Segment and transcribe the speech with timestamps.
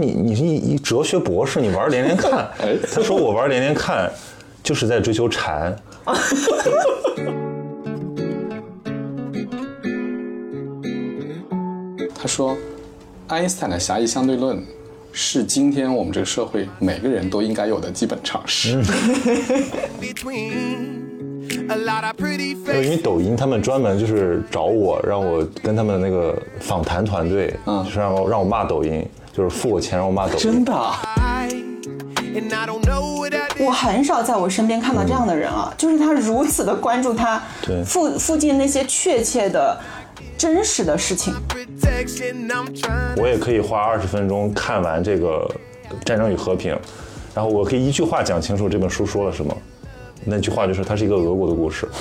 [0.00, 2.48] 你你是一一哲学博士，你玩连连看。
[2.62, 4.10] 哎他说我玩连连看
[4.62, 5.76] 就是在追求禅。
[12.14, 12.56] 他说，
[13.28, 14.62] 爱因斯坦的狭义相对论
[15.12, 18.80] 是今天我们这个社会每个人都应该有的基本常识。
[22.66, 30.38] 因为抖音他们专门就是找我，让我跟他们那个访谈团队，嗯就是让我让我骂抖音，就是付我钱让我妈走。
[30.38, 30.72] 真的.
[33.58, 39.78] 我很少在我身边看到这样的人啊，就是他如此的关注他对附附近那些确切的、
[40.38, 41.34] 真实的事情。
[43.16, 45.46] 我也可以花二十分钟看完这个
[46.04, 46.72] 《战争与和平》，
[47.34, 49.54] 然后我可以一句话讲清楚这本书说了什么。
[50.24, 51.86] 那句话就是它是一个俄国的故事。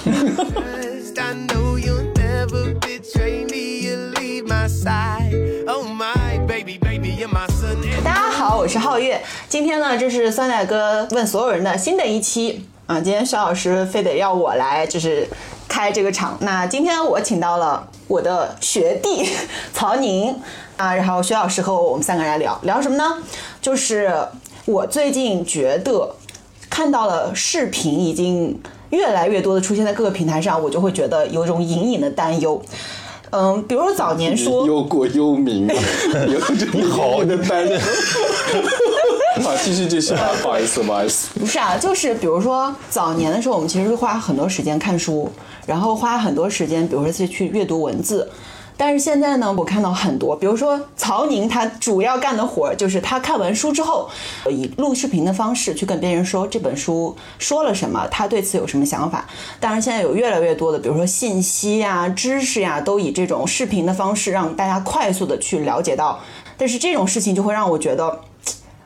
[8.69, 9.19] 是皓月。
[9.49, 13.01] 今天呢，这是酸奶哥问所有人的新的一期啊。
[13.01, 15.27] 今天肖老师非得要我来，就是
[15.67, 16.37] 开这个场。
[16.41, 19.27] 那今天我请到了我的学弟
[19.73, 20.39] 曹宁
[20.77, 23.17] 啊，然后薛老师和我，我们三个人来聊聊什么呢？
[23.59, 24.13] 就是
[24.65, 26.15] 我最近觉得
[26.69, 32.61] 看到了视频已经越来越多的出现在各个平台上，我就会觉得有一种隐隐的担忧。
[33.31, 35.67] 嗯，比如说早年说忧国忧民，
[36.31, 37.77] 有这么好的担忧。
[39.43, 41.29] 好，继续继续啊，不好意思不好意思。
[41.39, 45.31] 不是啊，就是比如说早年的时候，我们其实会花很多时间看书，
[45.65, 48.29] 然后花很多时间，比如说去去阅读文字。
[48.81, 54.09] 但是现在呢，我看到很多，比如说曹宁，他主要干的活儿就是他看完书之后，
[54.49, 59.27] 以录视频的方式去跟别人说这本书说了什么，他对此有什么想法。
[59.59, 66.17] 当然，现在有越来越多的，比如说信息呀、知识呀，都以这种视频的方式让大家快速的去了解到。
[66.55, 68.21] 但是这种事情就会让我觉得，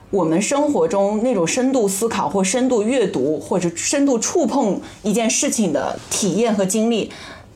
[0.09, 7.11] 我们生活中那种深度思考或深度阅读或者深度触碰一件事情的体验和经历，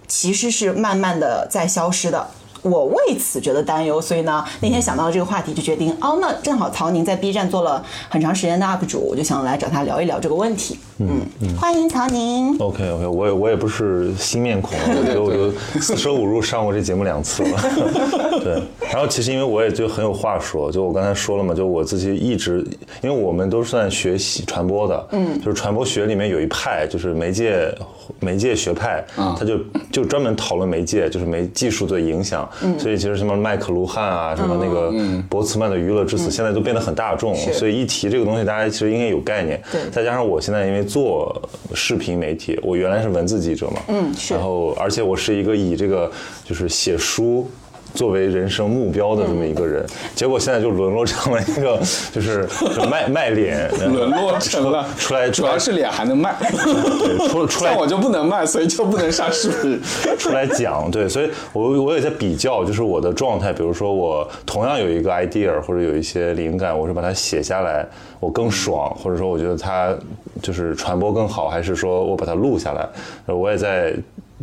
[0.08, 2.28] 其实是慢慢的在消失的。
[2.64, 10.78] 我为此觉得担忧，所以呢，那天想到这个话题，就决定哦，那正好曹宁在 B 站做了很长时间的 UP 主，我就想来找他聊一聊这个问题。
[11.00, 11.22] 嗯，
[11.56, 12.58] 欢迎曹宁。
[12.58, 17.60] OK OK，我也我也不是新面孔， 我觉得我就四舍五入上过这节目两次了。
[18.44, 22.66] 对，然后其实因为我也就很有话说，就我刚才说了嘛，就我自己一直，
[23.04, 27.72] 因为我们都算学习传播的，嗯，就是传播学里面有一派就是媒介
[28.20, 29.60] 媒介学派，他就
[29.92, 32.80] 就专门讨论媒介，就是媒技术的影响，嗯。
[32.80, 34.92] 所以其实什么麦克卢汉啊，什么那个
[35.30, 37.54] 博茨曼的娱乐至死，现在都变得很大众，是。
[37.54, 39.62] 所以一提这个东西，大家其实应该有概念。
[39.72, 39.82] 对。
[39.92, 46.12] 再加上我现在因为做视频媒体，我原来是文字记者嘛，嗯是然后而且我是一个以这个
[46.44, 47.50] 就是写书。
[47.94, 51.80] 作为人生目标的这么一个人，结果现在就沦落成了一个
[52.14, 52.48] 就是
[52.90, 54.86] 卖卖脸， 沦落成了。
[54.98, 57.72] 出来主要是脸还能卖，对出出来。
[57.72, 59.80] 像我就不能卖，所以就不能上视频。
[60.18, 67.86] 出来讲，对，所以我我也在比较，就是我的状态，比如说我同样有一个 idea 或者有一些灵感，我是把它写下来，
[68.20, 69.96] 我更爽，或者说我觉得它
[70.42, 72.88] 就是传播更好，还是说我把它录下来，
[73.26, 73.94] 呃我也在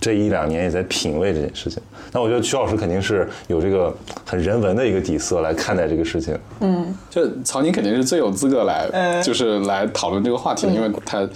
[0.00, 1.82] 这一两年也在品味这件事情。
[2.12, 3.94] 那我觉得曲老师肯定是有这个
[4.24, 6.38] 很人文的一个底色来看待这个事情。
[6.60, 11.26] 嗯就曹宁肯定是最有资格来，嗯就是来讨论这个话题的，因为他，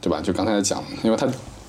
[0.00, 0.20] 对吧？
[0.22, 1.26] 就刚才讲，因为他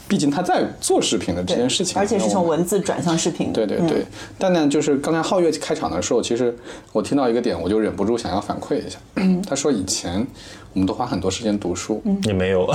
[0.07, 3.51] 毕竟他在做视频的这件事情，而且是从文字转向视频。
[3.51, 4.05] 对对对，
[4.37, 6.55] 但呢，就是刚才皓月开场的时候，其实
[6.91, 8.97] 我听到一个点，我就忍不住想要反馈一下。
[9.47, 10.25] 他说以前
[10.73, 12.67] 我们都花很多时间读书，也没有，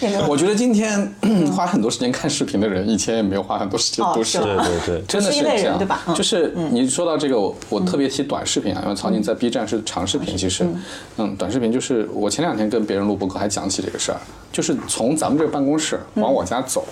[0.00, 0.26] 也没有。
[0.28, 1.12] 我觉得今天
[1.54, 4.38] 花很多时间看视频的人，以前也没有花很多时间读书。
[4.38, 6.02] 哦对对对， 真的是一类人这样，对吧？
[6.06, 6.14] 嗯。
[6.14, 10.64] 就是你说到这个，我我特别提短视频啊，因为曹宁在 B 站是长视频，其实，
[11.16, 14.20] 嗯，短视频就是我前两天跟别人录播客还讲起这个事儿，
[14.52, 16.84] 就是从咱们这个办公室往我家走，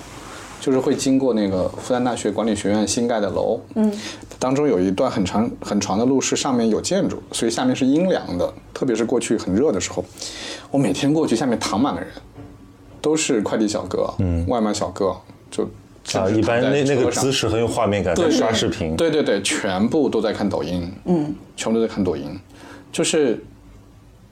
[0.60, 3.92] 就是会经过那个复旦大学管理学院新盖的楼，嗯，
[4.38, 10.04] 当中有一段很长很长的路是上面有建筑，所以下面是阴凉的，特别是过去很热的时候，
[10.70, 12.10] 我每天过去，下面躺满了人，
[13.00, 15.16] 都是快递小哥，嗯，外卖小哥，
[15.50, 15.64] 就
[16.18, 17.46] 啊，一般那那个姿势。
[17.48, 18.96] 很有画面感，在对刷视频。
[18.96, 22.38] 对对对，全部都在看抖音，嗯，全部都在看抖音，
[22.90, 23.44] 就是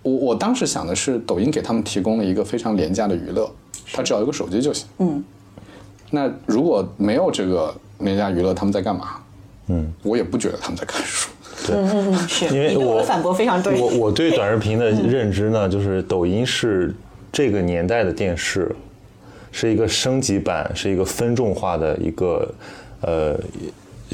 [0.03, 3.51] 我我当时想的是，抖音给他们提供了一个非常廉价的娱乐，
[3.93, 5.25] 他只要有个手机就行，嗯，
[6.11, 9.19] 那如果没有这个廉价娱乐，他们在干嘛？
[9.69, 11.29] 嗯，我也不觉得他们在看书，
[11.73, 13.81] 嗯嗯是，因为我反驳非常对。
[13.81, 16.95] 我我对短视频的认知呢，就是抖音是
[17.33, 18.75] 这个年代的电视，
[19.51, 22.55] 是一个升级版，是一个分众化的一个
[23.01, 23.37] 呃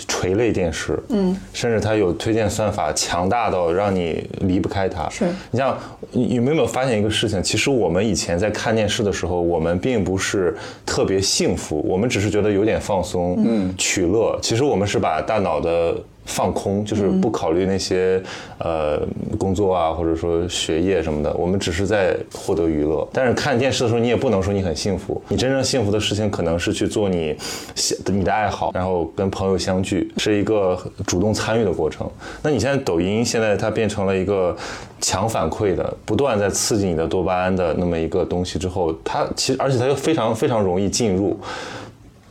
[0.09, 5.09] 垂类电视，嗯，甚至它有推荐算法强大到让你离不开它。
[5.09, 5.79] 是你像
[6.11, 7.43] 你有没有发现一个事情？
[7.43, 10.57] 其实我们以前在看电视的时候，我们并不是
[10.87, 14.39] 特别幸福，我们只是觉得有点放松，嗯，取乐。
[14.43, 15.95] 其实我们是把大脑的
[16.25, 18.23] 放空，就是不考虑那些、
[18.59, 19.01] 呃
[19.39, 23.07] 工作啊，或者说学业什么的，我们只是在获得娱乐。
[23.13, 27.37] 但是看电视的时候，你也不能说你很幸福，你真正幸福的事情可能是去做你
[27.75, 32.09] 喜你的爱好，然后跟朋友相聚，是一个主动参与的过程。
[32.43, 34.57] 那你现在抖音现在它变成了一个
[35.01, 41.39] 强反馈的，不断在刺激你的多巴胺的那么一个东西之后，它其实而且它又非常非常容易进入。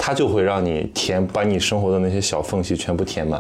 [0.04, 3.40] 它就会让你填，把你生活的那些小缝隙全部填满。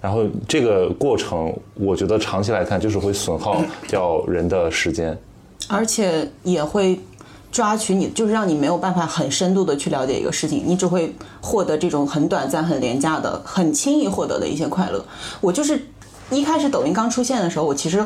[0.00, 5.16] 然后这个过程，我觉得长期来看就是会损耗掉人的时间。
[5.68, 6.98] 而且也会
[7.52, 15.04] 抓取你，就是让你没有办法很深度的去了解一个事情，你只会获得这种很短暂、很廉价的、很轻易获得的一些快乐。
[15.40, 15.80] 我就是
[16.30, 18.04] 一开始抖音刚出现的时候，我其实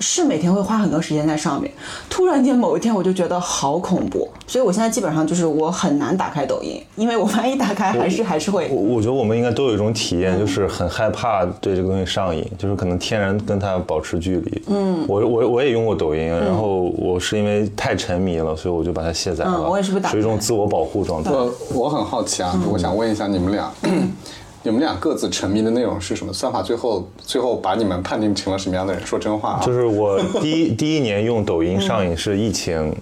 [0.00, 1.70] 是每天会花很多时间在上面，
[2.08, 14.62] 突然间某一天我就觉得好恐怖，所以我现在基本上就是我很难打开抖音，因为我万一打开还是还是会我我觉得我们应该都有一种体验，就是很害怕对这个东西上瘾，就是可能天然跟它保持距离。
[14.68, 19.50] 嗯，我我我也用过抖音，然后我是因为太沉迷了，所以我就把它卸载了。
[19.56, 21.30] 嗯我也是不打开属于一种自我保护状态。
[21.30, 23.70] 我我很好奇啊，我想问一下你们俩，
[24.64, 26.32] 你们俩各自沉迷的内容是什么？
[26.32, 29.04] 算法最后最后把你们判定成了什么样的人？
[29.04, 32.94] 说真话啊，就是我第一 第一年用抖音上瘾是疫情。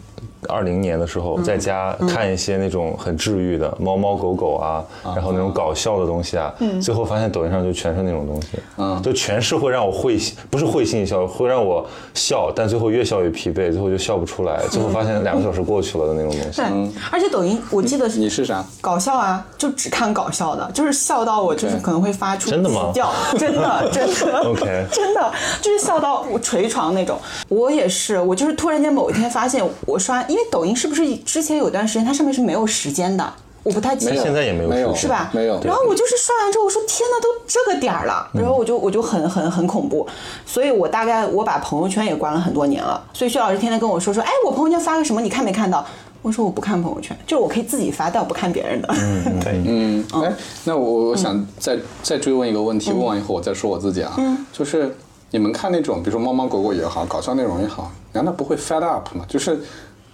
[0.50, 6.52] 二零年的时候，在家看一些那种很治愈的猫猫狗狗啊，然后那种搞笑的东西啊，
[6.82, 9.00] 最后发现抖音上就全是那种东西，嗯。
[9.02, 16.60] 就全是会让我会心，不是会心一笑，会让我笑，但最后越笑越疲惫，最后就笑不出来，最后发现两个小时过去了的那种东西。
[16.60, 16.66] 对，
[17.10, 18.64] 而且抖音我记得是你是啥？
[18.80, 22.90] 搞笑啊，就只看搞笑的，就是笑到我就是可能会发出真的吗？
[22.92, 24.38] 鸡叫，真的 真的。
[24.50, 25.32] OK 真的
[25.62, 27.18] 就是笑到我捶床那种。
[27.48, 33.32] 我也是，我就是突然间某一天发现我刷，因为抖音是不是之前有段时间它上面是没有时间的，
[33.62, 34.16] 我不太记得。
[34.16, 35.30] 现在也没有没有时间是吧？
[35.32, 40.06] 没有然后我就是刷完之后，我说天呐，都这个点儿了，然后我就我就很很很恐怖，
[40.46, 43.02] 所以我大概我把朋友圈也关了很多年了。
[43.12, 45.84] 所以薛老师天天跟我说说，哎，我朋友圈发个什么，你看没看到？
[46.22, 48.88] 我说我不看朋友圈，就是我可以自己发，但我不看别人的。
[48.92, 50.30] 嗯对， 嗯，哎，
[50.64, 54.14] 那我我想再再追问一个问题，问完以后我再说我自己啊，
[54.52, 54.94] 就是
[55.30, 59.24] 你们看那种比如说猫猫狗狗也好，搞笑内容也好，难道不会 fed up 吗？
[59.26, 59.58] 就是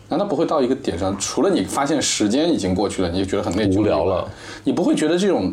[0.08, 4.28] 难道不会到一个点上，除了你发现时间已经过去了，你就觉得很内疚无聊了，
[4.64, 5.52] 你不会觉得这种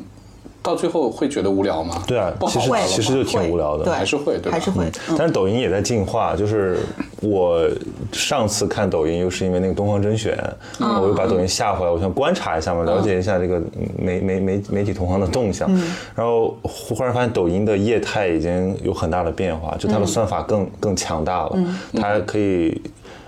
[0.62, 2.02] 到最后会觉得无聊吗？
[2.08, 3.92] 对啊不，好其实玩了其实就挺无聊的。
[3.92, 4.86] 还是会对吧还是会。
[5.10, 6.78] 嗯但是抖音也在进化，就是
[7.22, 7.68] 我
[8.12, 10.38] 上次看抖音，又是因为那个东方甄选，
[10.80, 13.62] 我又把抖音下回来，我想观察一下嘛，了解一下这个
[13.98, 15.70] 媒媒媒媒体同行的动向。
[16.16, 21.58] 然后忽然发现抖音的业态已经有很大的变化，就它的算法更更强大了，
[21.96, 22.80] 它可以。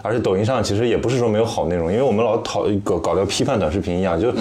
[0.06, 4.32] 而且抖音上其实也不是说没有好内容，因为我们老讨搞搞掉批判短视频一样，就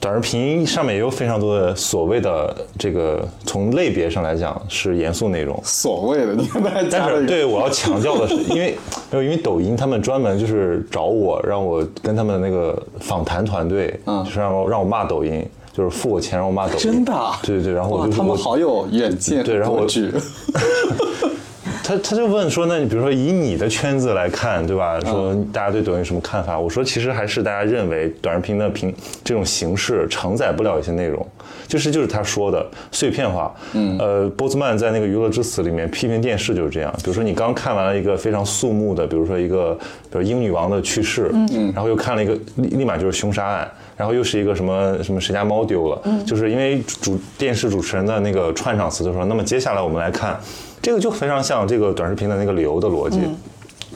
[0.00, 8.78] 短视频上面也有非常多的所谓的这个从类别上来讲是严肃内容，所谓的，你看他但是对我要强调的是，因为
[9.10, 14.24] 没有，因为抖音他们专门就是找我，让我跟他们那个访谈团队，嗯。
[14.24, 16.78] 就是让我让我骂抖音，就是付我钱让我骂抖音。
[16.78, 17.36] 真的啊？
[17.42, 19.84] 对对对，然后我哇，就我他们好有远见，对然后我
[21.88, 25.00] 他他就问说，那你比如说以你的圈子来看，对吧？
[25.00, 26.58] 说嗯大家对抖音有什么看法？
[26.58, 31.26] 我说其实还是大家认为短视频的平这种形式承载不了一些内容，
[31.66, 33.54] 就是就是他说的碎片化。
[33.72, 36.92] 嗯，呃，波兹曼在那个《娱乐之死》里面批评电视就是这样。
[36.98, 39.72] 比如说你刚看完了一个非常肃穆的，比如说一个
[40.10, 43.66] 比如英女王的去世，嗯，然后又看了一个立立马就是凶杀案。
[43.96, 50.38] 然后又是一个什么什么谁家猫丢了，嗯就是因为主电视主持人的那个串场词就说，那么接下来我们来看，
[50.88, 53.20] 这个就非常像这个短视频的那个流的逻辑。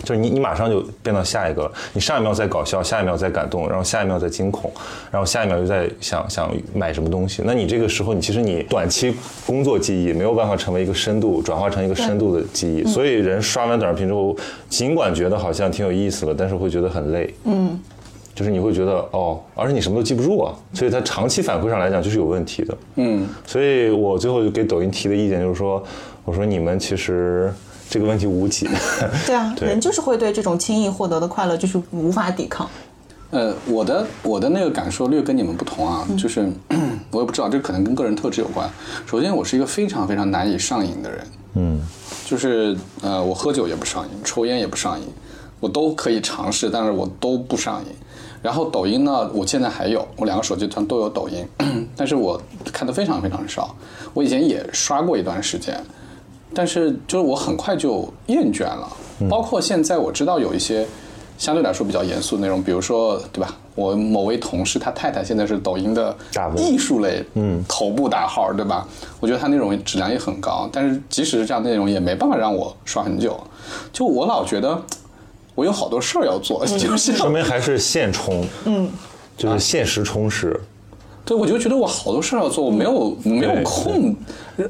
[0.04, 4.70] 就是你，你马上就变到下一个了，你上一秒在搞笑，下一秒在感动，然后下一秒在惊恐，
[5.10, 7.42] 然后下一秒又在想想买什么东西。
[7.46, 9.14] 那你这个时候，你其实你短期
[9.46, 14.36] 工作记忆没有办法成为一个深度转化成一个深度的记忆，所以人刷完短视频之后，
[14.68, 17.32] 尽管觉得好像挺有意思的，但是会觉得很累。
[17.44, 17.80] 嗯。
[18.34, 22.78] 就是你会觉得哦，而且你什么都记不住啊，所以它长期反馈上来讲就是有问题的。
[22.96, 25.84] 嗯，所以我最后就给抖音提的意见就是说，
[26.24, 27.52] 我说你们其实
[27.90, 28.68] 这个问题无解。
[29.26, 32.68] 对啊，对人就是会对这种轻易获得的快乐就是无法抵抗。
[33.30, 36.46] 呃，我的我的那个感受略跟你们不同啊，就是
[37.10, 38.68] 我也不知道，这可能跟个人特质有关。
[39.06, 41.80] 首先，我是一个非常非常难以上瘾的人，嗯，
[42.26, 45.06] 就是呃，我喝酒也不上瘾，抽烟也不上瘾，
[45.60, 47.86] 我都可以尝试，但是我都不上瘾。
[48.42, 51.46] 然后抖音呢，我现在还有，我两个手机上都有抖音，
[51.96, 52.38] 但是我
[52.70, 53.74] 看的非常非常少。
[54.12, 55.82] 我以前也刷过一段时间，
[56.54, 58.88] 但是就是我很快就厌倦了。
[59.28, 60.86] 包括现在我知道有一些
[61.38, 63.54] 相对来说比较严肃的内容，比如说对吧？
[63.74, 66.14] 我某位同事他太太现在是抖音的
[66.56, 68.86] 艺术类嗯头部大号，对吧？
[69.18, 73.40] 我觉得他内容质量也很高，但是即使是这样的内容，也没办法让我刷很久。
[73.92, 74.78] 就我老觉得
[75.54, 78.90] 我有好多事儿要做，就是说明还是现充，嗯，
[79.36, 80.60] 就是现实充实。
[81.24, 84.14] 对，我就觉得我好多事儿要做，我没有没有空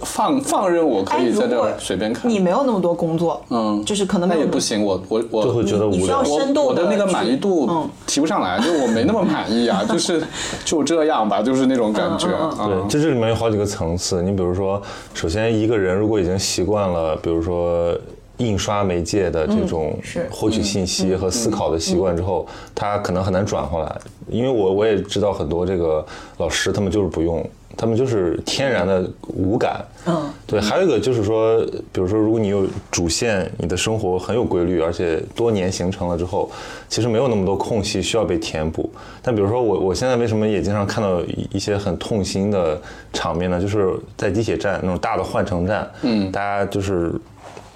[0.00, 2.30] 放放任我可以在这儿随便看。
[2.30, 10.23] 你没有那么多工作，嗯就是可能那也不行，我我我就会觉得无聊需要我深度我的那个满意度嗯提不上来，就我没那么满意啊， 就是
[10.64, 12.28] 就这样吧，就是那种感觉。
[12.28, 14.23] 嗯对，啊这这里面有好几个层次。
[14.23, 14.80] 你比如说，
[15.14, 17.97] 首先一个人如果已经习惯了，比如说
[18.42, 24.00] 印刷媒介的这种是获取信息和思考的习惯之后，他可能很难转回来。
[24.28, 26.04] 因为我我也知道很多这个
[26.38, 27.44] 老师，他们就是不用。
[27.75, 30.61] 他们就是天然的无感，嗯，对。
[30.61, 31.58] 还有一个就是说，
[31.90, 36.50] 比如说，如果你有主线，你的生活很有规律，而且多年形成了之后，
[36.87, 38.92] 其实没有那么多空隙需要被填补。
[39.22, 42.78] 但比如说我，我现在为什么也经常看到一一些很痛心的
[43.11, 43.58] 场面呢？
[43.58, 47.11] 就是在地铁站那种大的换乘站，嗯，大家就是。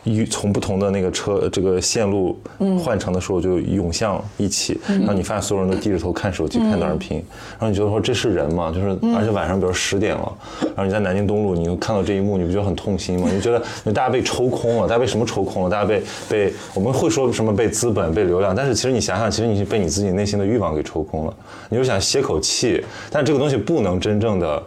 [0.06, 2.38] 与从不同的那个车这个线路
[2.82, 7.16] 换乘的时候就涌向一起，然后你发现所有人都低着头看手机看短视频，
[7.58, 8.72] 然后你觉得说这是人吗？
[8.75, 13.28] 就是而且晚上比如十点了，然后你在南京东路，你又看到这一幕，你不觉得很痛心吗？
[13.30, 15.70] 你就觉得大家被抽空了，大家被什么抽空了？
[15.70, 21.34] 大家被被我们会说什么被资本被流量，但是其实你想想，其实你是被你自己内心的欲望给抽空了，
[21.68, 24.62] 你就想歇口气，但这个东西不能真正的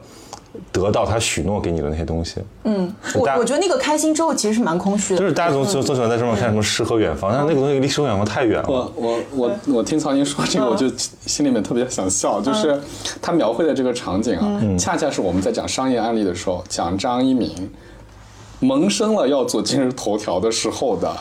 [0.72, 2.42] 得到他许诺给你的那些东西。
[2.64, 8.68] 嗯，我我觉得那个开心之后其实是蛮空虚的，就是大家总总总喜欢在上面看什么诗和远方，但是那个东西离诗和远方太远了。
[8.68, 10.88] 我我我我听曹宁说这个，我就
[11.26, 12.80] 心里面特别想笑，就是
[13.22, 17.70] 他描绘的这个场景啊，恰恰是我们在讲商业案例的时候，讲张一鸣
[18.60, 21.16] 萌生了要做今日头条的时候的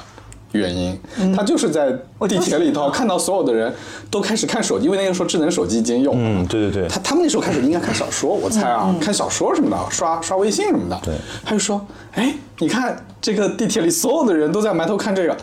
[0.53, 0.99] 原因。
[1.35, 1.93] 他就是在
[2.29, 3.73] 地铁里头看到所有的人
[4.11, 6.19] 都开始看手机，因为那个时候智能手机已经有了。
[6.21, 10.99] 嗯，对对对，他他们那时候开始应该看小说，我猜啊，看小说什么的，刷刷微信什么的。
[11.03, 11.15] 对，
[11.45, 15.37] 他就说，哎，你看这个地铁里所有的人都在埋头看这个，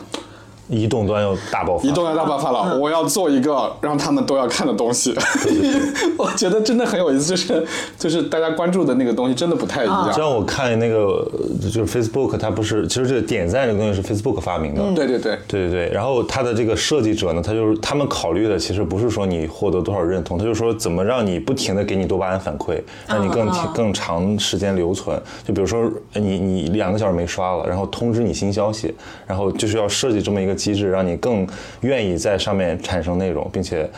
[0.67, 1.91] 移动端又大爆发移。
[1.91, 5.15] 动端大爆发了，我要做一个让他们都要看的东西。
[6.17, 7.67] 我觉得真的很有意思，就是
[7.97, 10.07] 就是大家关注的那个东西真的不太一样。
[10.07, 11.27] 就像我看那个，
[11.61, 14.81] 呃就是 Facebook，它不是，其实这个点赞这个东西是 Facebook 发明的。
[14.95, 25.19] 对对对，对对对，然后它的这个设计者呢，他就是他们考虑的其实不是说你获得多少认同，他就说怎么让你不停的给你多巴胺反馈，让你更更长时间留存。
[25.45, 28.93] 就比如说呃你你两个小时没刷了，然后通知你新消息，
[29.27, 31.47] 然后就是要设计这么一个机制，让你更
[31.81, 33.89] 愿意在上面产生内容，并且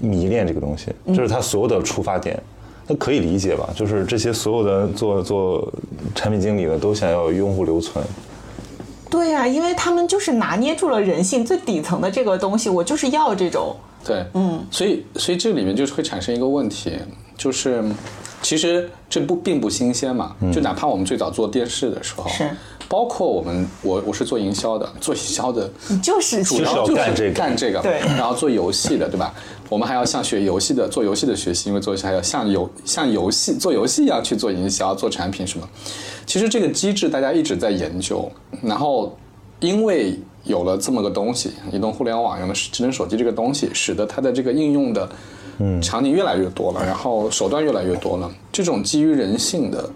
[0.00, 2.38] 迷恋这个东西，这是他所有的出发点。
[2.88, 3.70] 那可以理解吧？
[3.76, 5.72] 就是这些所有的做做
[6.16, 8.04] 产品经理的都想要用户留存，
[9.08, 16.98] 对呀、因为他们就是拿捏住了人性最底层的这个东西，我就是要这种，对，嗯，所以所以这里面就是会产生一个问题，
[17.36, 17.84] 就是
[18.42, 22.50] 其实这不并不新鲜嘛，就哪怕我们最早做电视的时候，是
[22.92, 29.32] 包括我们我我是做营销的，做营销的你就是主要要就是干这个干这个，对然后做游戏的，对吧？
[29.70, 35.66] 我们还要像学游戏的做游戏的学习，因为做游戏还要像游像游戏做游戏一样去做营销、做产品什么。
[36.26, 38.30] 其实这个机制大家一直在研究，
[38.62, 39.16] 然后
[39.60, 45.08] 因为有了这么个东西，移动互联网用的是智能手机这个东西，使得它的这个应用的
[45.80, 48.30] 场景越来越多了，然后手段越来越多了。
[48.52, 49.88] 这种基于人性的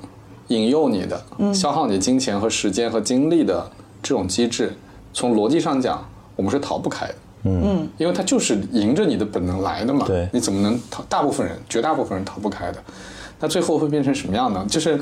[0.49, 1.21] 引诱你的、
[1.53, 3.69] 消耗你金钱和时间和精力的
[4.03, 4.73] 这种机制，
[5.12, 7.15] 从逻辑上讲，我们是逃不开的。
[7.45, 10.05] 嗯，因为它就是迎着你的本能来的嘛。
[10.07, 11.03] 对你怎么能逃？
[11.09, 12.79] 大部分人，绝大部分人逃不开的。
[13.38, 14.65] 那最后会变成什么样呢？
[14.69, 15.00] 就是，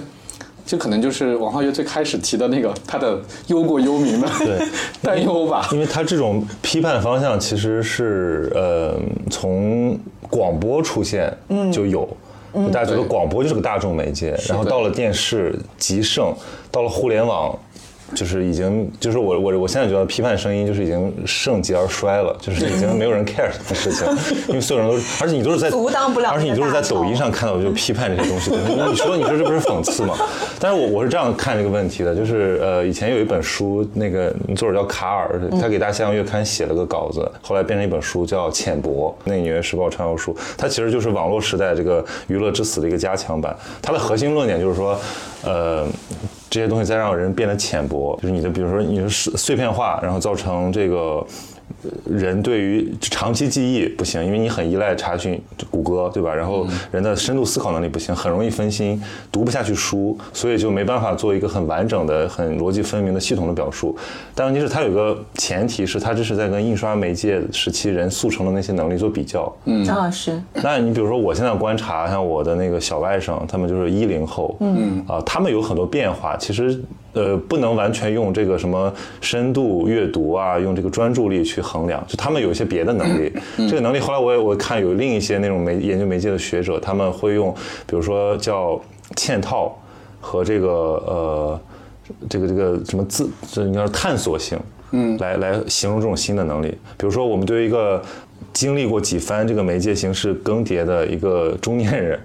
[0.66, 4.66] 就可能就是王浩月最开始提的那个他的忧国忧民的对
[5.02, 5.68] 担忧吧。
[5.72, 8.98] 因为他这种批判方向其实是呃
[9.30, 9.98] 从
[10.28, 11.34] 广播出现
[11.72, 12.00] 就有。
[12.00, 12.23] 就
[12.73, 16.34] 大家觉得广播就是个大众媒介，然后到了电视极盛，
[16.70, 17.58] 到了互联网，
[18.14, 24.06] 就是已经就是我我我现在觉得批判声音就是已经盛极而衰了，就是已经没有人 care 这件事情，
[24.49, 28.56] 因为所有人都是，而且你都是在阻挡不了而且你都是在抖音上看到就批判这些东西的。
[28.68, 30.14] 你你说你说这不是讽刺吗？
[30.61, 43.56] 但是我我是这样看这个问题的，就是呃以前有一本书，那个作者叫卡尔，他给《大西洋月刊》写了个稿子，后来变成一本书叫《浅薄》，那个《纽约时报》畅销书，它其实就是网络时代这个娱乐之死的一个加强版。
[43.83, 44.99] 它的核心论点就是说，
[45.42, 45.87] 呃。
[46.54, 51.26] 这些东西再让人变得浅薄，就是你的，比如说你的碎片化，然后造成这个
[52.08, 56.34] 人对于长期记忆不行，因为你很依赖查询谷歌，对吧？
[56.34, 59.00] 然后人的深度思考能力不行，很容易分心，
[59.30, 63.96] 读不下去书，所以就没办法做一个很完整的、很逻辑分明的系统的表述。
[64.34, 69.50] 但问题是，它有个前提是，它这是在跟印刷媒介时期人速成的那些能力做比较。
[69.64, 76.82] 嗯，张老师，那你比如说，我现在观察，像我的那个小外甥，他们就是一零后，嗯啊，他们有很多变化，其实
[77.14, 83.33] 呃不能完全用这个什么深度阅读啊，用这个专注力去衡量，就他们有一些别的能力。
[83.56, 87.54] 这个能力后来我也我看有另一些那种媒研究媒介的学者，他们会用，
[87.87, 88.80] 比如说叫
[89.14, 89.75] 嵌套
[90.21, 91.61] 和这个呃
[92.28, 94.59] 这个这个什么自这应该是探索性，
[94.90, 96.68] 嗯，来来形容这种新的能力。
[96.99, 98.02] 比如说我们对于一个
[98.52, 102.18] 经历过几番这个媒介形式更迭的一个中年人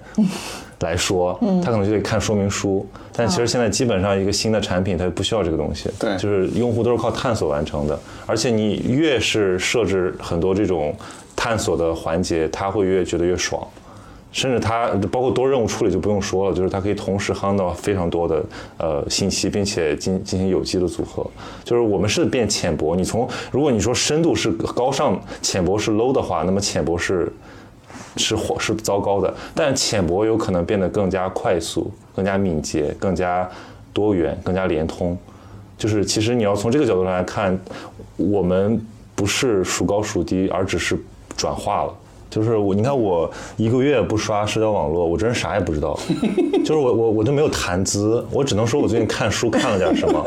[0.80, 2.86] 来说，嗯他可能就得看说明书。
[3.12, 7.98] 但其实现在基本上一个新的产品，它不需要这个东西，对就是用户都是靠探索完成的。
[8.26, 10.94] 而且你越是设置很多这种
[11.36, 13.66] 探索的环节，他会越觉得越爽。
[14.32, 18.44] 甚至它包括多任务处理就不用说了，就是它可以同时 handle 非常多的
[18.78, 21.28] 呃信息，并且进进行有机的组合。
[21.64, 27.28] 就是我们是变浅薄，你从如果你说深度是高尚，浅薄是 low 的话，那么浅薄是
[28.16, 33.48] 是火是糟糕的，但浅薄有可能变得更加快速、更加敏捷、更加
[33.92, 35.16] 多元、更加连通。
[35.78, 37.58] 就是其实你要从这个角度上来看，
[38.16, 38.80] 我们
[39.14, 40.98] 不是孰高孰低，而只是
[41.36, 41.94] 转化了。
[42.28, 45.98] 就是我，你看我一个月不刷社交网络，我真是啥也不知道。
[46.64, 50.24] 就是我我我都没有谈资，我只能说我最近看书看了点什么。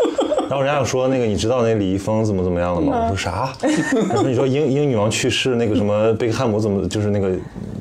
[0.53, 3.05] 然后人家有说那个你知道那李易峰怎么怎么样了吗？
[3.05, 3.51] 我说啥？
[4.07, 7.31] 然后你说英英女王去世，那个什么贝克汉姆怎么就是那个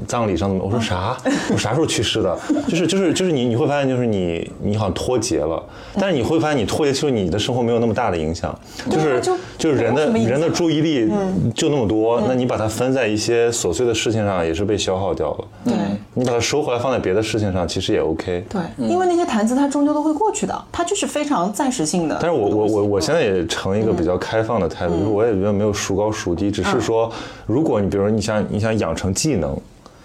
[0.09, 0.65] 葬礼上怎么？
[0.65, 1.15] 我说啥？
[1.53, 2.35] 我啥时候去世的？
[2.67, 5.63] 就是就是就是你你会发现就是你你好像脱节了，
[6.01, 11.13] 但是你会发现你脱节，其实你的生活没有那么大的影响，就是就就是人的人的注意力
[11.55, 15.45] 就那么多，那你把它分在一些琐碎的事情上也是被消耗掉了。
[15.67, 15.75] 对
[16.15, 18.45] 你把它收回来放在别的事情上，其实也 OK。
[18.49, 22.19] 对，因为那些谈资它终究都会过去的，它就是非常暂时性的。
[22.21, 27.11] 但是我我我我现在也成一个比较开放的态度，就是我也觉得没有孰高孰低，只是说，
[27.47, 29.57] 如果你比如说你想你想养成技能，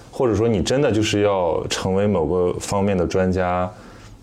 [0.10, 3.70] 或者说你真的就是要成为某个方面的专家，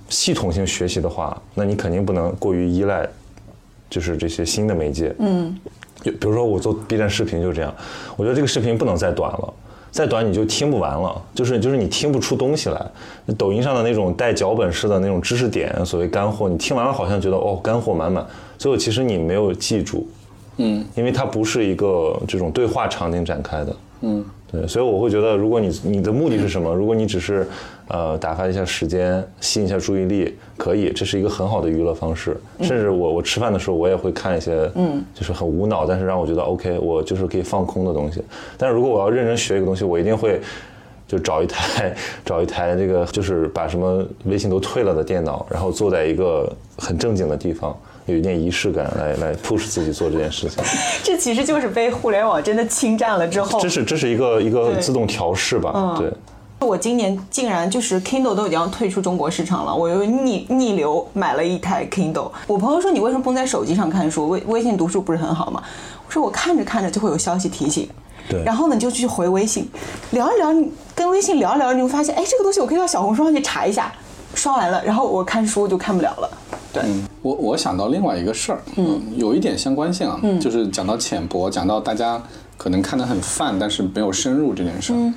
[0.08, 3.06] 系统性学习的话，那你肯定不能过于依赖，
[3.90, 5.14] 就是这些新的媒介。
[5.18, 5.54] 嗯，
[6.02, 7.74] 比如说我做 B 站视频就这样，
[8.16, 9.54] 我觉得这个视频不能再短了。
[9.94, 12.84] 再短你就听不完了，就是就是你听不出东西来。
[13.38, 18.26] 抖音上的那种带脚本式的那种知识点，所谓干货，你听完了好像觉得哦干货满满，
[18.58, 20.04] 最后其实你没有记住，
[20.56, 26.74] 嗯，因为它不是一个这种对话场景展开的，嗯，对，所以我会觉得，如果你你的目的是什么？
[26.74, 27.48] 如果你只是
[27.88, 32.36] 呃打发一下时间，吸引一下注意力，可以，这是一个很好的娱乐方式。
[32.60, 38.22] 甚至我我吃饭的时候，我也会看一些，嗯，就是很无脑，但是让我觉得 OK，我就是可以放空的东西。
[38.56, 40.40] 但是如果我要认真学一个东西，我一定会。
[41.06, 41.94] 就找一台
[42.24, 50.64] 找一台这个，就是把什么微信都退了的电脑，然后坐在一个很正经的地方，有一点仪式感，来来 push 自己做这件事情。
[51.04, 55.72] 这其实就是被互联网真的侵占了之后，这是这是一个一个自动调试吧？
[55.76, 56.10] 嗯对。
[56.60, 62.30] 我今年竟然就是 Kindle 都已经要退出中国市场了，我又逆逆流买了一台 Kindle。
[62.46, 64.28] 我朋友说你为什么不能在手机上看书？
[64.28, 65.62] 微微信读书不是很好吗？
[66.06, 67.88] 我说我看着看着就会有消息提醒，
[68.28, 69.68] 对然后呢你就去回微信，
[70.12, 73.92] 聊一聊，你跟微信聊一聊，你会发现，哎，这个东西我可以到小红书上去查一下，
[74.34, 76.30] 刷完了，然后我看书就看不了了。
[76.72, 76.82] 对，
[77.22, 82.20] 我我想到另外一个事儿，嗯，有一点相关性啊，嗯，就是讲到浅薄，讲到大家
[82.56, 84.96] 可能看得很泛，但是没有深入这件事儿。
[84.96, 85.14] 嗯，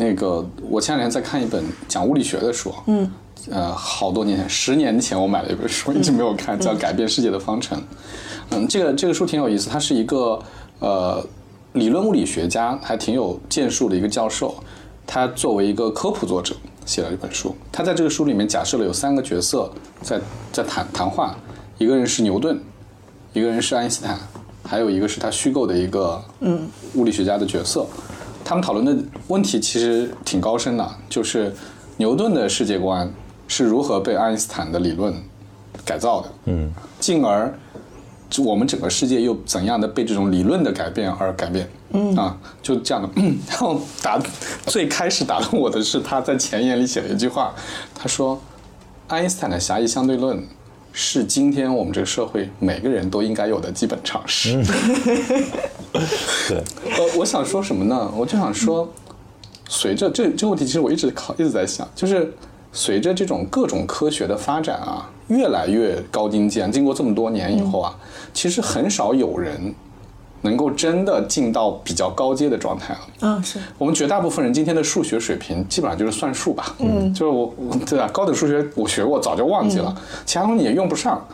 [0.00, 3.10] 那个我前两天在看一本讲物理学的书，嗯，
[3.50, 7.76] 呃，好多年前，十年前我买了一本书，一直没有看，叫《改变世界的方程》。
[8.50, 10.40] 嗯，这个这个书挺有意思，它是一个
[10.78, 11.26] 呃
[11.72, 14.54] 理论物理学家，还挺有建树的一个教授。
[15.04, 16.54] 他作为一个科普作者
[16.86, 17.52] 写了一本书。
[17.72, 19.68] 他在这个书里面假设了有三个角色
[20.00, 20.20] 在
[20.52, 21.34] 在谈谈话，
[21.78, 22.60] 一个人是牛顿，
[23.32, 24.16] 一个人是爱因斯坦，
[24.62, 27.84] 还有一个是他虚构的一个嗯物理学家的角色。
[28.48, 31.54] 他们讨论的问题其实挺高深的，就是
[31.98, 33.12] 牛顿的世界观
[33.46, 35.12] 是如何被爱因斯坦的理论
[35.84, 37.52] 改造的，嗯，进而
[38.38, 41.68] 我们整个世界又怎样的被这种理论的改变而改变？
[41.92, 43.10] 嗯啊，就这样的。
[43.50, 44.18] 然后打
[44.64, 47.54] 最开始打动我的是他在前言里写了一句话，
[47.94, 48.40] 他说
[49.08, 50.42] ：“爱因斯坦的狭义相对论
[50.90, 54.58] 是今天我们这个社会每个人都应该有的基本常识。
[55.92, 56.56] 对，
[56.96, 58.10] 呃，我想说什么呢？
[58.16, 58.88] 我就想说，
[59.68, 62.32] 随着这这个问题，其实我一直考一直在想，就是
[62.72, 67.96] 随着这种各种科学的发展啊，越来越高精尖，经过这么多年以后啊，
[68.32, 69.74] 其实很少有人
[70.42, 73.00] 能够真的进到比较高阶的状态了。
[73.22, 78.08] 嗯，是我们绝大部分人今天的数学水平基本上就是算术吧，嗯， 就是我我对吧？
[78.12, 81.26] 高等数学我学过，早就忘记了，其他东西也用不上。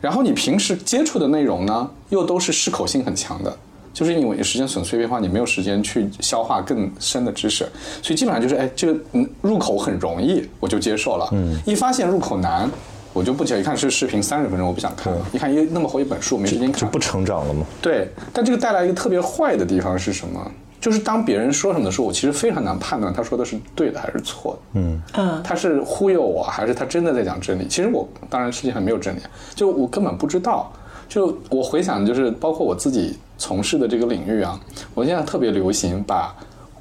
[0.00, 3.56] 然后你平时接触的内容呢，又都是适口性很强的，
[3.98, 7.66] 就是因为时间损碎片化，你没有时间去消化更深的知识，
[8.00, 11.28] 所以基本上就是哎，这个嗯入口很容易，我就接受了。
[11.32, 12.70] 嗯，一发现入口难，
[13.12, 13.58] 我就不接。
[13.58, 15.26] 一看是视频三十分钟，我不想看了。
[15.32, 16.82] 一看一那么厚一本书，没时间看。
[16.82, 17.66] 就不成长了吗？
[17.82, 20.48] 对，但这个带来一个特别坏的地方是什么？
[20.80, 24.80] 就是当别人说什么的时候，我其实非常难判断他说的是对的还是错的。
[24.80, 27.66] 嗯嗯，他是忽悠我，还是他真的在讲真理？
[27.66, 29.18] 其实我当然世界上没有真理，
[29.56, 30.72] 就我根本不知道。
[31.08, 34.60] 就我回想，就是包括我自己从事的这个领域啊，
[34.94, 36.34] 我现在特别流行把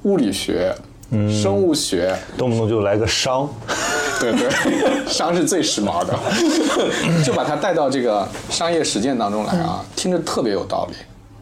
[0.03, 0.75] 物理学、
[1.41, 3.47] 生物学，动不动就来个商，
[4.19, 6.17] 对对，商是最时髦的，
[7.23, 10.95] 就把它带到这个商业实践当中来啊，听着特别有道理。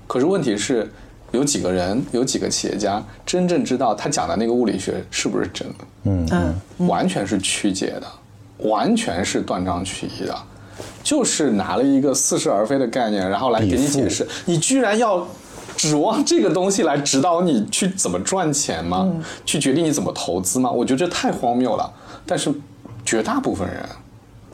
[0.05, 0.91] 可是问题是，
[1.31, 5.85] 有几个人，有几个企业家真正知道他讲的那个物理学是不是真的？
[6.03, 10.37] 嗯完全是曲解的，完全是断章取义的，
[11.03, 15.27] 就是拿了一个似是而非的概念，然后来给你解释，你居然要
[15.75, 19.11] 指望这个东西来指导你去怎么赚钱吗？
[19.45, 20.69] 去决定你怎么投资吗？
[20.69, 21.91] 我觉得这太荒谬了。
[22.25, 22.51] 但是
[23.05, 23.77] 绝大部分人，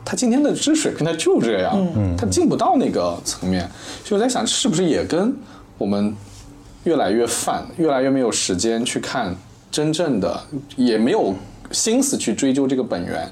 [0.04, 3.70] 他今天的知识水平他就这样，他进不到那个层面，
[4.04, 5.34] 所以我在想，是不是也跟
[5.78, 6.14] 我们
[6.84, 9.34] 越来越泛，越来越没有时间去看
[9.72, 10.44] 真正的，
[10.76, 11.34] 也没有
[11.72, 13.30] 心思去追究这个本源，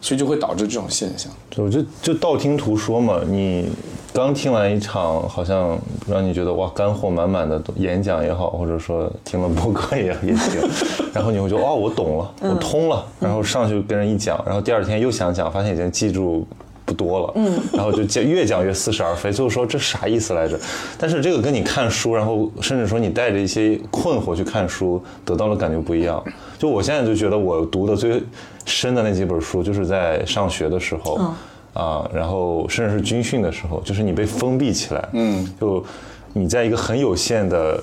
[0.00, 1.30] 所以就会导致这种现象。
[1.50, 3.20] 就就就道听途说嘛。
[3.26, 3.68] 你
[4.12, 10.60] 刚听完一场好像让你觉得哇干货满满的演讲也好，或者说听了播客也也行，
[11.14, 16.46] 然后你会觉得哦我懂了，我通了，然后上去跟人一讲，然后第二天又想讲，发现已经记住。
[16.90, 20.58] 不多了，嗯，然后就讲越讲越似是而非，最后说这啥意思来着？
[20.98, 26.20] 但是这个跟你看书，然后甚至说你带着一些困惑去看书，得到的感觉不一样。
[26.58, 28.20] 就我现在就觉得我读的最
[28.64, 31.32] 深的那几本书，就是在上学的时候，
[31.74, 35.84] 啊，然后甚至是军训的时候，就是你被封闭起来，嗯，就
[36.32, 37.80] 你在一个很有限的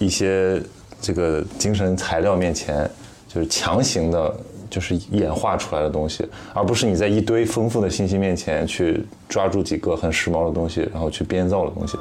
[0.00, 0.60] 一些
[1.00, 2.90] 这个精神材料面前，
[3.28, 4.34] 就是强行的。
[4.70, 11.96] 就是演化出来的东西，而不是你在一堆丰富的信息面前去抓住几个很时髦的东西，然后去编造的东西。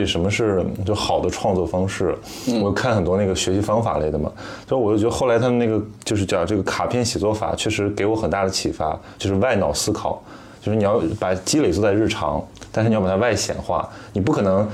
[0.00, 2.16] 底什么是就好的创作方式。
[2.60, 4.32] 我看很多那个学习方法类的嘛，
[4.68, 10.20] 所以我就觉得后来他们那个就是讲这个卡片写作法，确实给我很大的启发，就是外脑思考，
[10.60, 14.66] 就是你要把积累做在日常，但是你要把它外显化，你不可能。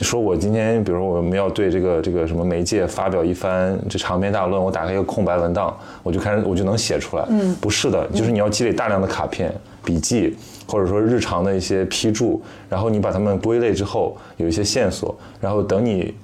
[0.00, 7.26] 说我今天，比如说我们要对这个这个什么媒介发表一番这长篇大论，我打开一个空白文档，我就开始我就能写出来。
[7.28, 9.52] 嗯，不是的，就是你要积累大量的卡片、
[9.84, 16.14] 笔记，或者说日常的一些批注，然后你把它们归类之后，有一些线索，然后等你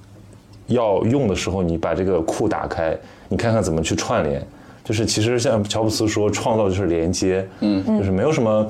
[0.67, 4.45] 要用的时候，你把这个库打开，你看看怎么去串联。
[4.83, 8.67] 就是其实像乔布斯说，创造就是连接，嗯，就是没有什么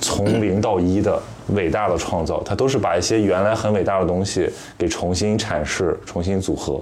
[0.00, 1.22] 从零到一的，
[1.54, 6.80] 伟大的创造，它都是把一些原来很伟大的东西给重新阐释、重新组合。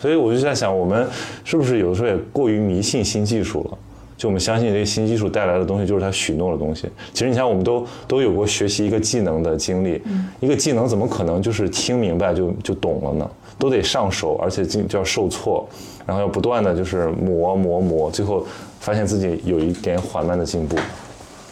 [0.00, 1.06] 所以我就在想，我们
[1.44, 3.78] 是不是有的时候也过于迷信新技术了？
[4.16, 6.88] 就我们相信这个新技术带来的东西就是它许诺的东西。
[7.12, 10.02] 其实你像我们都都有过学习一个技能的经历，
[10.40, 13.30] 一个技能怎么可能就是听明白就就懂了呢？
[13.58, 15.66] 都得上手，而且经就要受挫，
[16.04, 18.46] 然后要不断的就是磨磨磨，最后
[18.80, 20.76] 发现自己有一点缓慢的进步。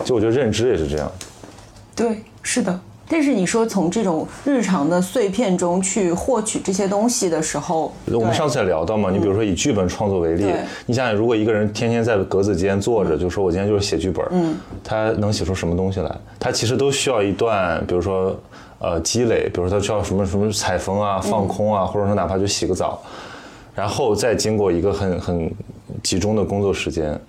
[0.05, 1.11] 就我觉得认知也是这样。
[1.95, 2.81] 对，是的。
[3.09, 16.11] 但是你说从这种日常的碎片中去获取这些东西的时候，我们上次也聊到嘛，你比如说以剧本创作为例对，你想想，如果一个人天天在格子间坐着，就说我今天就是写剧本，嗯，他能写出什么东西来？
[16.39, 18.35] 他其实都需要一段，比如说
[18.79, 23.03] 呃积累，比如说他需要什么什么采风啊、放空啊，或者说哪怕就洗个澡，
[23.75, 25.53] 然后再经过一个很很
[26.03, 27.21] 集中的工作时间，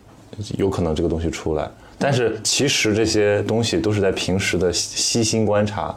[0.58, 1.70] 有可能这个东西出来。
[1.98, 5.96] 但是其实这些东西都是在平时的悉心观察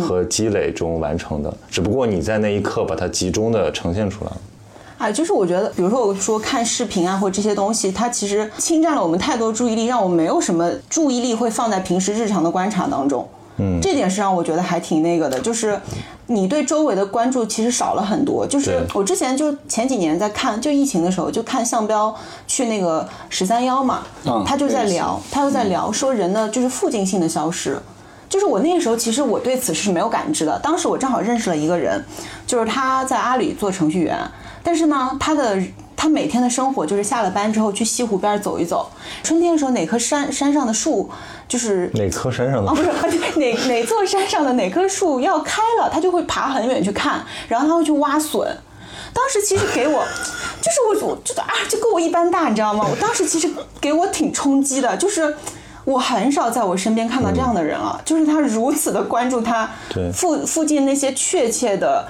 [0.00, 4.36] 和积累中完成的，只不过你在那一刻把它集中的呈现出来了。
[4.98, 13.26] 哎，就是我觉得，比如说我说看视频啊，或这些东西，它其实侵占了我们太多注意力，让我们没有什么注意力会放在平时日常的观察当中。
[13.60, 15.78] 嗯，这点是让我觉得还挺那个的，就是
[16.26, 18.46] 你对周围的关注其实少了很多。
[18.46, 22.14] 就是我之前就前几年在看，就疫情的时候就看向标
[22.46, 27.78] 去那个十三幺嘛，嗯他就在聊，他就在聊说人的就是附近性的消失。
[28.28, 30.56] 就是我那个时候，其实我对此是没有感知的。
[30.60, 32.00] 当时我正好认识了一个人，
[32.46, 34.16] 就是他在阿里做程序员，
[34.62, 35.60] 但是呢，他的
[36.00, 38.90] 他每天的生活就是下了班之后去西湖边走一走。
[39.22, 41.10] 春天的时候，哪棵山山上的树
[41.46, 42.90] 就是哪棵山上的啊，不是
[43.38, 48.40] 哪哪座山上的哪棵树要开了，他就会爬很远去看，然后他会去挖笋。
[49.12, 50.02] 当时其实给我，
[50.62, 52.86] 就是我我觉得啊，就跟我一般大，你知道吗？
[52.90, 55.36] 我当时其实给我挺冲击的，就是
[55.84, 62.08] 我很少在我身边看到这样的人了，就是他如此的关注他对附附近那些确切的、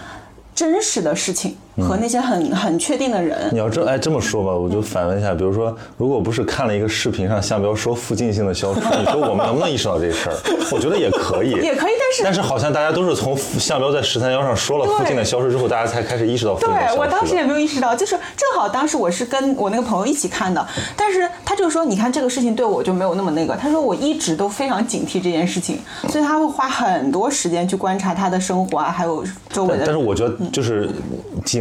[0.54, 3.58] 真实的事情和那些很很确定的人你。
[3.58, 10.36] 要这哎这么说吧，我就反问一下，比如说，如果不是看了一个视频上向标说附近性的消失， 你说我们能不能意识到这事儿？
[10.72, 16.94] 我觉得也可以，也可以但是但是好像大家都是从向标在十三幺上说了附近的消失之后，大家才开始意识到附近的消失。
[16.94, 25.78] 对我当时也没有意识到，就是正好当时我是跟我那个朋友一起看的，但是他就说，你看这个事情对我就没有那么那个，他说我一直都非常警惕这件事情，
[26.08, 29.84] 所以他会花很多时间去观察他的生活啊，还有周围的。
[29.84, 30.88] 但但是我觉得就是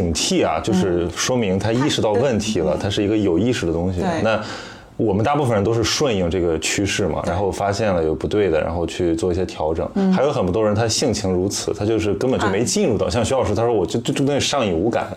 [0.00, 4.00] 警惕啊，就是说明他意识到问题了，他是一个有意识的东西。
[4.22, 4.40] 那
[4.96, 9.88] 我们大部分人都是顺应这个趋势嘛，然后发现了有不对的，然后去做一些调整。
[10.12, 15.08] 还有很多人他性情如此，他就是根本就没进入到，像徐老师他说我就就就那上瘾无感，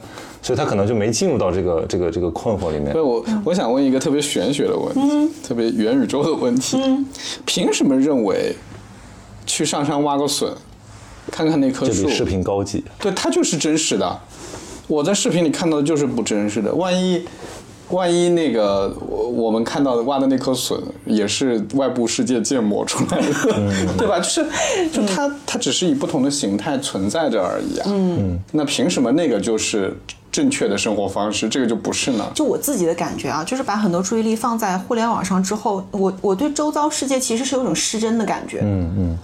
[0.42, 3.02] 所以他可能就没进入到这个这个这个困惑里面对。
[3.02, 6.78] 我，我想问一个特别玄学的问题，特别元宇宙的问题。
[7.46, 8.56] 凭什么认为
[9.46, 10.50] 去上山挖个笋，
[11.30, 12.86] 看看那棵树，这比视频高级。
[13.02, 14.18] 对，它就是真实的。
[14.88, 16.74] 我在视频里看到的就是不真实的。
[16.76, 17.26] 万一，
[17.90, 23.34] 万一那个我我们看到的挖的那颗笋也是外部世界建模出来的，
[23.98, 24.20] 对吧？
[24.20, 24.46] 就是，
[24.92, 27.86] 就它它只是以不同的形态存在着而已啊。
[27.88, 29.96] 嗯，那凭什么那个就是
[30.32, 32.26] 正确的生活方式，这个就不是呢？
[32.34, 38.60] 就我自己的感觉啊，就是把很多注意力放在互联网上之后，我我对周遭世界其实是有一种失真的感觉。
[38.64, 39.18] 嗯嗯，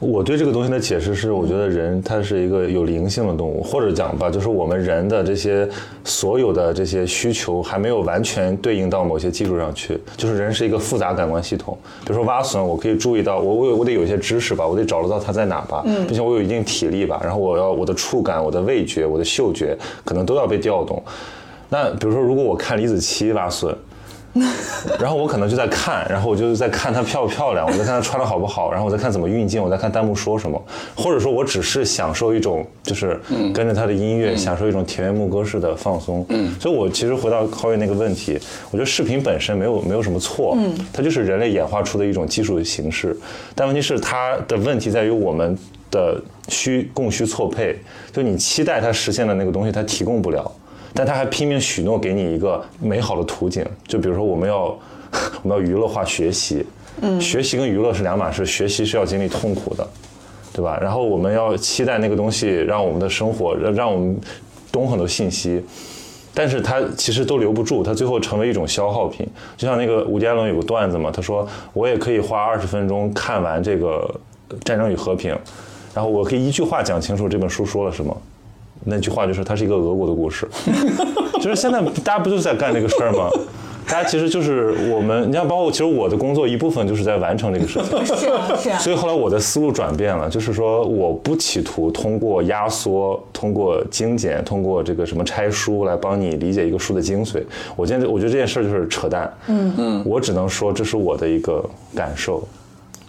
[0.00, 5.68] 我对这个东西的解释是，我觉得人他是一个有灵性的动物，或者讲吧，就是我们人的这些
[6.04, 11.76] 所有的这些需求还没有完全对应到某些技术上去，就是人是一个复杂感官系统。
[12.04, 21.02] 比如说挖笋，我可以注意到我我有我得有一些知识吧，我得找得到它在哪吧，并且我有一定体力吧，然后我要我的触感、我的味觉、我的嗅觉可能都要被调动。
[21.68, 23.76] 那比如说，如果我看李子柒挖笋，
[24.98, 30.62] 然后我可能就在看，然后我就在看她漂不漂亮，我在看她穿的好不好，然后我在看怎么运镜，我在看弹幕说什么，
[30.96, 33.20] 或者说我只是享受一种就是
[33.52, 36.24] 跟着她的音乐，享受一种田园牧歌式的放松。
[36.28, 38.38] 嗯，所以我其实回到浩月那个问题，
[38.70, 43.16] 我觉得视频本身没有没有什么错，嗯，它就是人类演化出的一种技术形式，
[43.54, 45.56] 但问题是它的问题在于我们
[45.90, 47.76] 的需供需错配，
[48.12, 50.50] 就你期待它实现的那个东西，它提供不了。
[50.98, 54.76] 但他还拼命许诺给你一个美好的图景，就比如说我们要
[55.44, 56.66] 我们要娱乐化学习，
[57.02, 59.88] 嗯，学习跟娱乐是两码事，学习是要经历痛苦的，
[60.52, 60.76] 对吧？
[60.82, 64.18] 然后我们要期待那个东西让我们的生活让让我们
[64.72, 65.64] 懂很多信息，
[66.34, 69.24] 但是它其实都留不住，它最后成为一种消耗品。
[69.56, 74.12] 就像那个伍迪·艾伦有个段子嘛，他说我也可以花二十分钟看完这个
[74.64, 75.32] 《战争与和平》，
[75.94, 78.20] 然后我可以一句话讲清楚这本书说了什么。
[78.88, 80.48] 那句话就是它是一个俄国的故事，
[81.34, 83.30] 就是现在大家不就在干这个事儿吗？
[83.90, 88.04] 大家其实就是我们，你像包括其实我的工作一部分就是在完成这个事情。
[88.04, 97.42] 是啊是啊，所以后来我的思路转变了，就是说我不企图通过压缩、通过精简、通过这个什么拆书来帮你理解一个书的精髓。
[97.76, 99.32] 我现在我觉得这件事儿就是扯淡。
[99.46, 102.46] 嗯嗯，我只能说这是我的一个感受，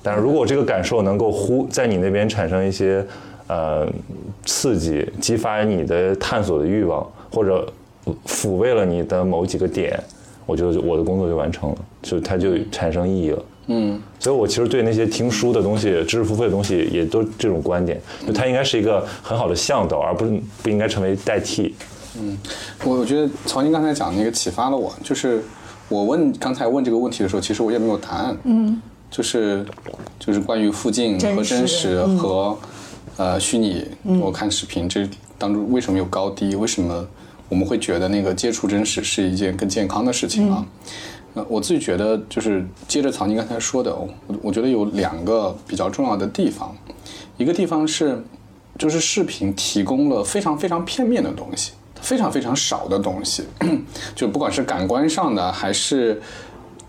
[0.01, 3.05] 但是如果这个感受能够呼在你那边产生一些
[3.49, 3.85] 呃
[4.45, 7.67] 刺激，激发你的探索的欲望，或者
[8.25, 10.01] 抚慰了你的某几个点，
[10.45, 13.45] 我觉得我的工作就完成了，就它就产生意义了。
[13.71, 21.75] 嗯，所以我其实对那些听书的东西、知识付费的东西，也都这种观点，就它应该是一个很好的向导，而不是不应该成为代替。
[22.19, 22.35] 嗯
[22.83, 25.43] 我我觉得曹宁刚才讲那个启发了我，就是
[25.87, 28.35] 我问刚才问这个问题的时候，其实我也没有答案。
[28.43, 28.81] 嗯，
[29.11, 29.63] 就是
[30.17, 32.57] 就是关于附近和真真实实和、
[33.19, 33.85] 呃虚拟，
[34.21, 35.05] 我看视频这
[35.37, 36.55] 当中为什么有高低？
[36.55, 37.05] 为什么
[37.49, 40.65] 我们会觉得那个接触真实是一件更健康的事情啊？
[41.33, 44.09] 那我自己觉得，就是接着曹宁刚才说的，我
[44.43, 46.73] 我觉得有两个比较重要的地方，
[47.35, 48.23] 一个地方是，
[48.77, 53.43] 就是视频提供了非常非常片面的东西，非常非常少的东西，
[54.15, 56.21] 就不管是感官上的还是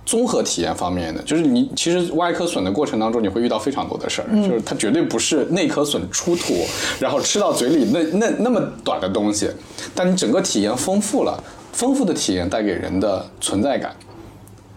[0.04, 6.54] 综合体验方面的，就是你其实挖一颗笋的过程当中，你会遇到非常多的事儿，就是它绝对不是那颗笋出土，
[6.98, 9.50] 然后吃到嘴里那那那么短的东西，
[9.94, 13.94] 但你整个体验丰富了，丰富的体验带给人的存在感。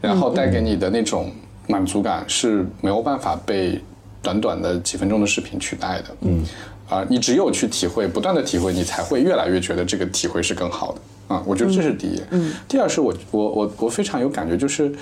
[0.01, 1.31] 然后带给你的那种
[1.65, 3.81] 满足感是没有办法被
[4.21, 6.05] 短短的几分钟的视频取代的。
[6.23, 6.43] 嗯，
[6.89, 10.99] 啊、你只有去体会，不断的体会，你才会越来越觉得这个体会是更好的。
[11.33, 12.21] 啊、我觉得这是第一。
[12.31, 14.93] 嗯，第二是我我我我非常有感觉，就是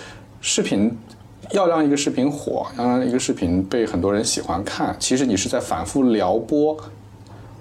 [0.42, 0.98] 视频。
[1.54, 6.78] 要让一个视频火，要让一个视频被很多人喜欢看，其实你是在反复撩拨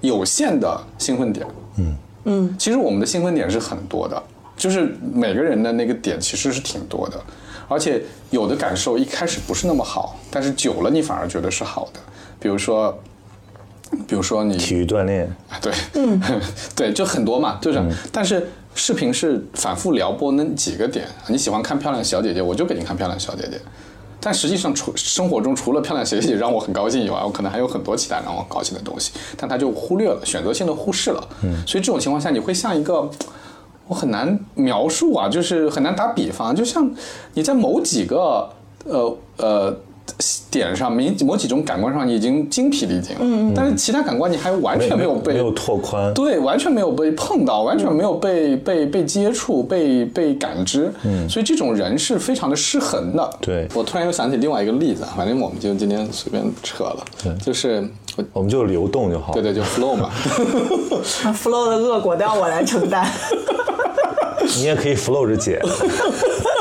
[0.01, 1.45] 有限的兴奋点。
[1.77, 4.23] 嗯嗯，其实我们的兴奋点是很多的，
[4.57, 7.21] 就是每个人的那个点其实是挺多的，
[7.67, 11.99] 而且有的感受一开始不是那么好，但是久了你反而觉得是好的。
[12.39, 12.97] 比如说，
[14.07, 16.21] 比如说你体育锻炼，啊，对，嗯，
[16.77, 23.61] 对，就很多嘛，就是，但是视频是反复撩拨那几个点，你喜欢看漂亮小姐姐，我就给你看漂亮小姐姐。
[24.23, 31.29] 但实际上，除生活中除了漂亮小姐姐让我很高兴以外，我可能还有很多其他让我高兴的东西，但他就忽略了，选择性的忽视了。
[31.43, 33.11] 嗯，所以这种情况下，你会像一个，
[33.89, 36.91] 我很难描述啊，就是很难打比方，就像
[37.33, 38.51] 你在某几个
[38.85, 39.77] 呃呃
[40.51, 46.13] 点上，某某几种感官上，你已经精疲力尽了，嗯，但是其他感官你还完全没有被没有拓宽。
[46.15, 53.31] 对，完全没有被碰到，完全没有被被被接触、被被感知，嗯，所以这种人是非常的失衡的。
[53.41, 57.05] 对我突然又想起另外一个例子，啊，反正我们就今天随便扯了，
[57.43, 59.33] 就是我我们就流动就好。
[59.33, 60.11] 对对，就 flow 嘛，
[61.35, 63.09] flow 的恶果都要我来承担。
[64.57, 65.61] 你也可以 flow 着解。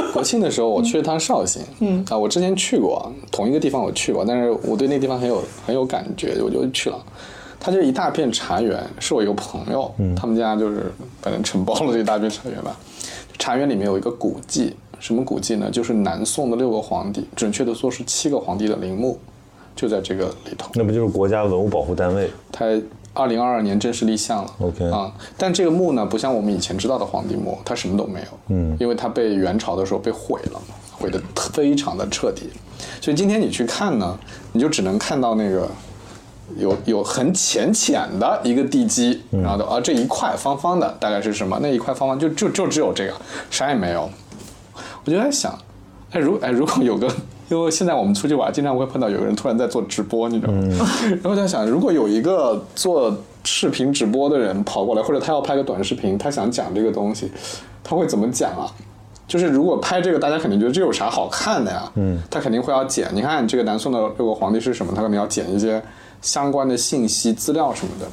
[0.13, 6.97] 国庆的时候我去了趟绍兴，嗯啊，我之前去过同一个地方，我去过，但是我对那地方很有很有感觉，我就去了。
[7.59, 10.91] 它就是一大片茶园，是我一个朋友，他们家就是
[11.21, 12.73] 反正承包了这一大片茶园吧。
[13.37, 15.69] 茶园里面有一个古迹，什么古迹呢？
[15.69, 19.19] 就是南宋的六个皇帝，准确的说是七个皇帝的陵墓，
[19.75, 20.71] 就在这个里头。
[20.73, 22.29] 那不就是国家文物保护单位？
[22.51, 22.65] 它
[23.13, 24.53] 二零二二年正式立项了。
[24.59, 28.27] OK 啊，但这个墓呢，不像我们以前知道的皇帝墓，它什么都没有。
[28.47, 31.21] 嗯，因为它被元朝的时候被毁了嘛，毁得
[31.53, 32.49] 非常的彻底。
[33.01, 34.17] 所以今天你去看呢，
[34.53, 35.67] 你就只能看到那个
[36.57, 41.59] 有有很浅浅的一个地基，然后的啊这一块方方的大概是什么？
[41.61, 43.13] 那一块方方就就就只有这个，
[43.49, 44.09] 啥也没有。
[45.05, 45.57] 我就在想，
[46.11, 47.07] 哎，如哎如果有个，
[47.49, 50.87] 因为现在我们出去玩，经常会碰到有个人突然在做直播，你知道吗？
[51.09, 57.31] 然后我在想，如果有一个做视频直播的人跑过来，或者他要拍个短视频，他想讲这个东西，
[57.83, 58.69] 他会怎么讲啊？
[59.27, 61.91] 就是如果拍这个，大家肯定觉得这有啥好看的呀？
[61.95, 63.07] 嗯，他肯定会要剪。
[63.13, 64.91] 你看这个南宋的六个皇帝是什么？
[64.95, 65.81] 他可能要剪一些
[66.21, 68.07] 相关的信息资料什么的。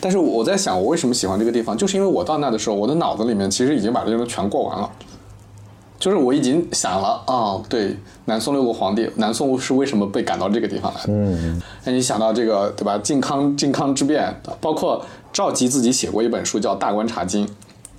[0.00, 4.90] 但是我在想，我为什么喜欢这个地方，就是因为我到那的时候，我的脑子里面其实已经把这些东西全过完了。
[6.02, 11.12] 就是我已经想了啊、对，南宋六个皇帝，南宋是为什么被赶到这个地方来的？
[11.12, 12.98] 嗯，那你想到这个对吧？
[12.98, 15.00] 靖康靖康之变，包括
[15.32, 17.46] 赵佶自己写过一本书叫《大观茶经》，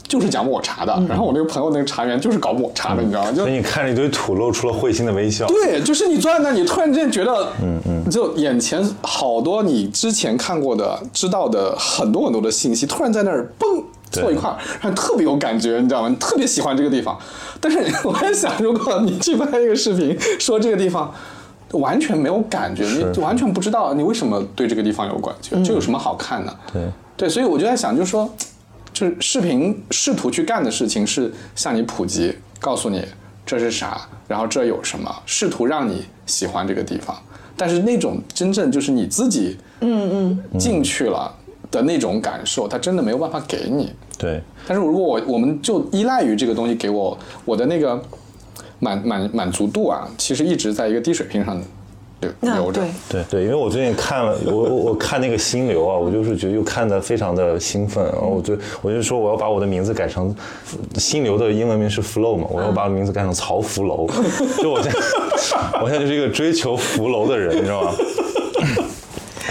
[0.06, 1.02] 就是讲抹茶的。
[1.08, 3.32] 然后我那个朋友那个茶园就是搞抹茶的，你知道吗？
[3.32, 5.48] 就所以你看着一堆土，露出了会心的微笑。
[5.48, 13.82] 对，就是你坐在那，你突然之间觉得，嗯嗯，就眼前好多你之前看过的、知道的很多很多的信息，突然在那儿嘣
[14.22, 16.10] 凑一块儿，然后特别有感觉，你知道吗？
[16.10, 17.18] 你特别喜欢这个地方。
[17.60, 21.14] 但是我在想，如果你去拍一个视频，说这个地方。
[21.74, 26.56] 完全没有感觉，你完全不知道你为什么对这个地方有感觉，这有什么好看的？
[26.72, 26.84] 对
[27.18, 28.32] 对，所以我就在想，就是说，
[28.94, 33.04] 就是视频试图去干的事情是向你普及，告诉你
[33.44, 37.18] 这是啥，然后这有什么，试图让你喜欢这个地方。
[37.58, 41.36] 但是那种真正就是你自己，嗯嗯，进去了
[41.72, 43.92] 的那种感受，它真的没有办法给你。
[44.24, 48.02] 对，但是如果我我们就依赖于这个东西给我我的那个
[48.80, 51.62] 满满满足度啊，其实一直在一个低水平上
[52.22, 52.80] 对那流着。
[52.80, 60.34] 对，对对，因为我最近看了，我我我看那个心流啊，我就是觉得又看得非常的兴奋，然后我就我就说我要把我的名字改成
[60.96, 64.08] 心流的英文名是 flow 嘛，我要把我名字改成曹福楼，
[64.64, 65.00] 就我现在
[65.84, 67.92] 我现在就是一个追求福楼的人，你知道吗？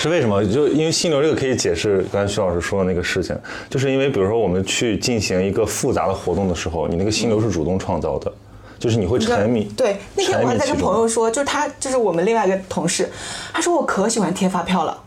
[0.03, 0.44] 是为什么？
[0.44, 3.38] 就因为心流这个可以解释刚才徐老师说的那个事情，
[3.70, 8.32] 就是因为比如说我们去进行一个复杂的活动的时候，你那个心流是主动创造的，
[8.80, 9.70] 就是你会沉迷。
[9.76, 13.09] 对，那天我还在跟朋友说，就是他，就是我们另外一个同事，
[13.53, 15.00] 他说我可喜欢贴发票了。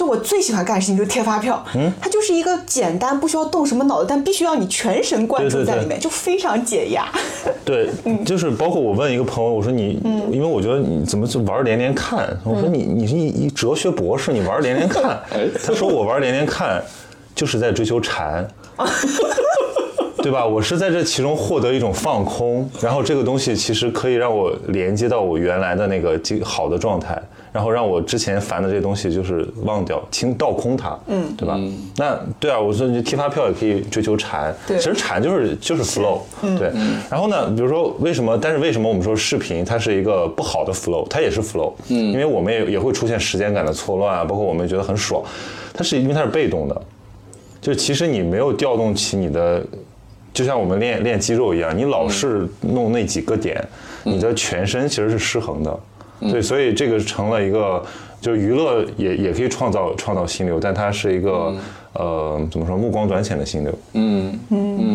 [0.00, 7.06] 就我最喜欢干的事情就是贴发票，嗯，它就是一个简单不需要动什么脑子，但必须要你全神贯注对对对在里面，就非常解压。
[7.66, 10.00] 对，嗯就是包括我问一个朋友，我说你，
[10.32, 12.34] 因为我觉得你怎么就玩连连看？
[12.44, 15.20] 我嗯说你你是一一哲学博士，你玩连连看？
[15.62, 16.82] 他说我玩连连看
[17.34, 18.48] 就是在追求禅。
[20.22, 20.46] 对吧？
[20.46, 27.20] 我是在这其中获得一种放空，然后这个东西其实可以让我连接到我原来的那个极好的状态，
[27.52, 31.58] 然后让我之前烦的这些东西就是忘掉、清倒空它，嗯，对吧？
[31.96, 36.72] 那对啊，我说你贴发票也可以追求禅，对其实禅就是就是 flow，对。
[37.10, 38.38] 然后呢，比如说为什么？
[38.38, 41.06] 但是为什么我们说视频它是一个不好的 flow？
[41.08, 45.22] 它也是 flow，嗯，因为我们也也会出现时间感的错乱啊，包括我们觉得很爽，
[45.74, 46.82] 它是因为它是被动的，
[47.60, 49.60] 就其实你没有调动起你的，
[50.32, 53.60] 就像我们练练肌肉一样，你老是弄那几个点，
[54.04, 55.80] 你的全身其实是失衡的。
[56.20, 57.82] 对，所以这个成了一个，
[58.20, 61.54] 就是娱乐也也可以创造创造心流，但它是一个、
[61.94, 63.74] 呃怎么说目光短浅的心流。
[63.94, 64.38] 嗯。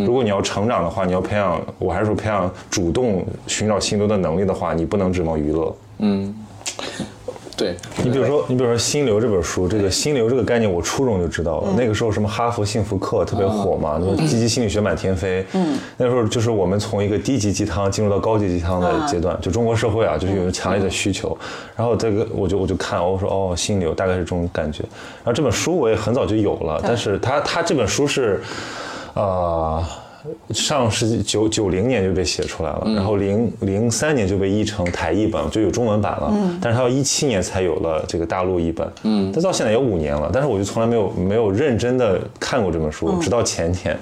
[0.06, 5.76] 如果你要成长的话，你要培养，我还是说培养主动寻找心流的能力的话，你不能指望娱乐。
[5.98, 6.34] 嗯，
[7.58, 11.74] 对，你比如说，你比如说《心流》这本书，这个心流这个概念，我初中就知道了。
[11.78, 15.46] 那个时候什么哈佛幸福课特别火嘛，就是积极心理学满天飞。
[15.54, 21.38] 嗯，那时候就是我们从一个低级鸡汤进入到高级鸡汤的阶段，就中国社会啊，就是有强烈的需求。
[21.78, 24.84] 然后这个我就我就看，我说哦，心流大概是这种感觉。
[25.24, 28.42] 然后这本书我也很早就有了，但是它它这本书是，
[29.14, 29.82] 呃。
[30.50, 36.34] 上世纪九九零年就被写出来了，然后零零三年就被译成台译本，就有中文版了。
[36.62, 38.88] 但是它要一七年才有了这个大陆译本。
[39.04, 43.98] 嗯，但到现在有五年了，但是我就从来没有没有认真的看过这本书，直到前天，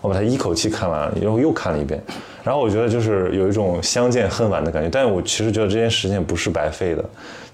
[0.00, 2.02] 我把它一口气看完，然后又看了一遍。
[2.48, 7.04] 然后我觉得就是有一种相见恨晚的感觉，但是我其实觉得这件时间不是白费的，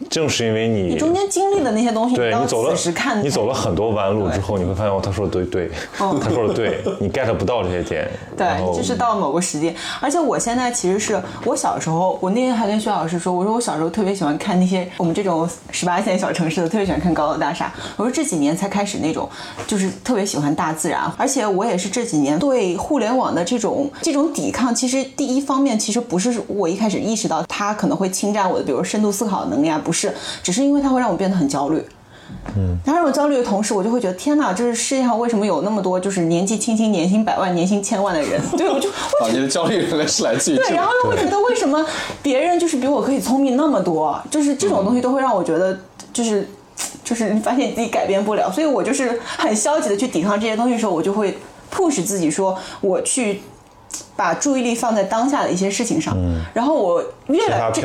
[0.09, 5.69] 正是因为你你中间经历的那些东西，到对你走了此时看，你走了很多弯路之后，你会发现哦，他说的对对，
[5.99, 17.73] 他说的对，你 get 不到这些点， 对，就是到某个时间，而且我现在其实是我小时候，我那天还跟薛老师说，我说我小时候特别喜欢看那些我们这种十八线小城市的，特别喜欢看高楼大厦。
[17.97, 19.29] 我说这几年才开始那种，
[19.67, 30.13] 就是特别喜欢大自然，而且我也是这几年对互联网的这种这种抵抗，其实第一方面其实不是我一开始意识到它可能会侵占我的，比如深度思考的能力啊，不是，
[30.43, 31.83] 只是因为它会让我变得很焦虑。
[32.55, 38.39] 嗯当然，我焦虑的同时，我就会觉得天哪，这是世界上为什么有那么多就是年纪轻轻、年薪百万、年薪千万的人？
[38.59, 40.91] 对，我就我啊，你的焦虑原来是来自于对，然后。
[41.03, 41.83] 又会觉得为什么
[42.23, 44.21] 别人就是比我可以聪明那么多？
[44.31, 45.81] 就是这种东西都会让我觉得
[46.13, 46.47] 就是。
[47.05, 51.37] 就是你发现自己改变不了，所以我就是很消极的去抵抗这些东西的时候，我就会
[51.71, 53.43] push 自己说，我去
[54.17, 56.17] 把注意力放在当下的一些事情上。
[56.53, 57.83] 然后我越来这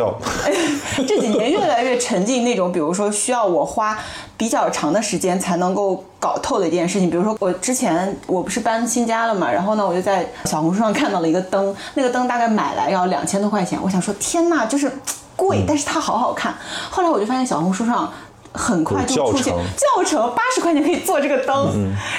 [1.08, 3.98] 这几年越来越沉浸那种，比如说需要我花
[4.38, 7.10] 比较长的时间才能够搞透的一件事情。
[7.10, 14.92] 比如说我之前我不是搬新家了嘛，然后呢我就在小红书上看到了一个灯，那个灯大概买来要两千多块钱，我想说天呐，就是
[15.36, 16.56] 贵，但是它好好看。
[16.90, 18.12] 后来我就发现小红书上。
[18.52, 21.56] 很快就出现教程，八十块钱可以做这个灯，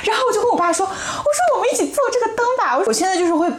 [0.04, 3.50] 然后我就跟我爸说：“我说我们一起做这个灯吧。”我现在就是会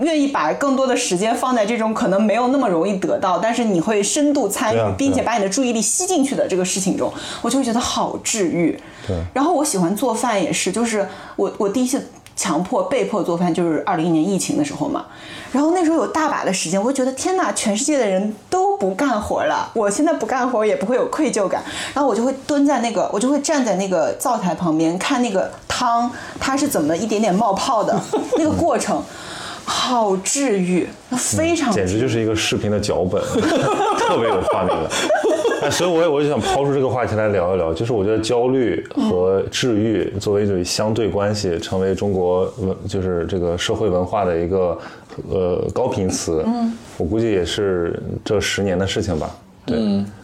[0.00, 8.78] 愿意把更多的时间放在这种可能没有那么容易得到，但是你会深度参与，并且把你的注意力吸进去的这个事情中，我就会觉得好治愈。
[9.06, 15.06] 对然后我喜欢做饭也是，就是我我第一次强迫被迫做饭就是二零年疫情的时候嘛，
[15.52, 28.00] 然后那时候有大把的时间，我会觉得天哪，全世界的人都不干活了，我现在不干活也不会有愧疚感，然后我就会蹲在那个，我就会站在那个灶台旁边看那个汤它是怎么一点点冒泡的
[28.38, 29.02] 那个过程。
[29.70, 30.84] 好治愈，
[31.16, 33.22] 非常简直就是一个视频的脚本，
[33.96, 34.88] 特别有画面感。
[35.62, 44.76] 哎，所以我也我就想抛出这个话题来聊一聊，就是我觉得焦虑和治愈作为一种相对关系，成为中国文就是这个社会文化的一个
[45.30, 46.42] 呃高频词。
[46.46, 49.30] 嗯，我估计也是这十年的事情吧。
[49.66, 49.78] 对，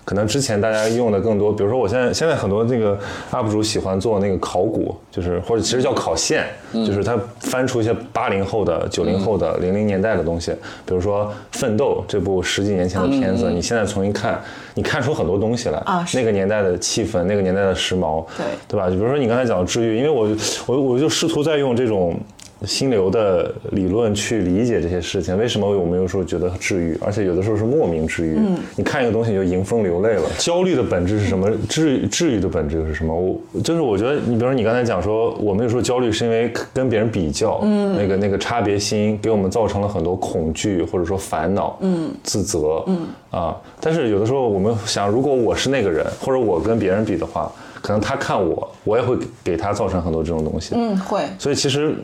[0.05, 2.99] 可能之前大家用的更多，比如说我现在现在很多那个
[3.30, 10.53] UP 主喜欢做那个考古，就是或者其实叫考现，就是他翻出一些八零后的、九零后的、零零年代的东西，
[10.84, 14.41] 比如说《奋斗》这部十几年前的片子，你现在重新看，
[14.74, 16.18] 你看出很多东西来啊是。
[16.18, 18.47] 那个年代的气氛，那个年代的时髦，对。
[18.68, 18.89] 对吧？
[18.89, 20.28] 就比如说你刚才讲的治愈，因为我
[20.66, 22.18] 我我就试图在用这种。
[22.64, 28.36] 心流的理论去理解这些事情，为什么我们有时候觉得治愈，而且有的时候是莫名治愈。
[28.38, 30.22] 嗯你看一个东西你就迎风流泪了。
[30.38, 31.50] 焦虑的本质是什么？
[31.68, 33.14] 治治愈的本质又是什么？
[33.14, 43.57] 我就是我觉得，你比如说你刚才讲说，我们有时候焦虑是因为跟别人比较，嗯，那个那个差别心给我们造成了很多恐惧或者说烦恼，嗯，自责，嗯啊。
[43.80, 47.50] 但是有的时候我们想，如果我是那个人，或者我跟别人比的话，
[47.82, 50.74] 可能他看我，我也会给他造成很多这种东西。
[50.74, 51.20] 嗯，会。
[51.38, 51.94] 所以其实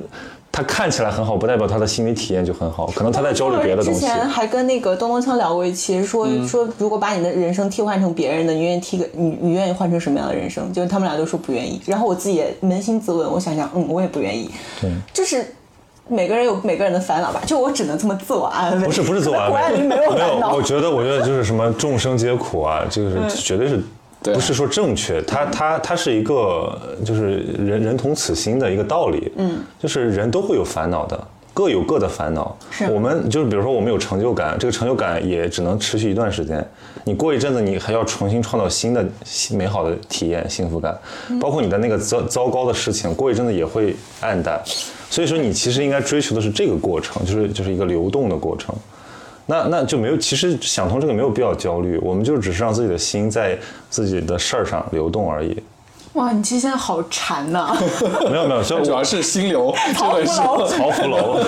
[0.52, 4.00] 他看起来很好，不代表他的心理体验就很好，可能他在焦虑别的东西。
[4.00, 10.72] 之前还跟那个东东锵聊过一期，说、说如果把你的人生替换成别人的，你愿意替个你你愿意换成什么样的人生？
[10.72, 14.50] 就是他们俩都说不愿意，然后我自己也扪心自问，我想想，嗯，我也不愿意。
[14.80, 15.44] 对，就是。
[16.08, 18.84] 每个人有每个人的烦恼吧，就我只能这么自我安慰。
[18.84, 20.52] 不是不是自我安慰， 凌没有烦恼。
[20.52, 23.80] 我觉得我觉得就是什么众生皆苦啊，就是绝对是。
[24.22, 24.34] 对。
[24.34, 32.56] 不是说正确，它它它是一个就是人人同此心的一个道理，嗯，就是人都会有烦恼的，各有各的烦恼。
[32.70, 32.86] 是。
[32.86, 36.64] 我们就是比如说我们有成就感，这个成就感也只能持续一段时间，
[37.04, 39.04] 你过一阵子你还要重新创造新的
[39.52, 40.96] 美好的体验、幸福感，
[41.40, 44.60] 包括你的那个糟糟糕的事情，过一阵子也会暗淡。
[45.10, 48.74] 所以说你其实应该追求的是这个过程，就是就是一个流动的过程。
[49.46, 53.58] 那那就没有，其实想通这个没有必要焦虑，我们就只是让自己的心在
[53.90, 55.56] 自己的事儿上流动而已。
[56.14, 57.74] 哇，你其实现在好馋呐、
[58.30, 60.32] 没有没有，主要是心流 这本书。
[60.66, 61.40] 曹福楼，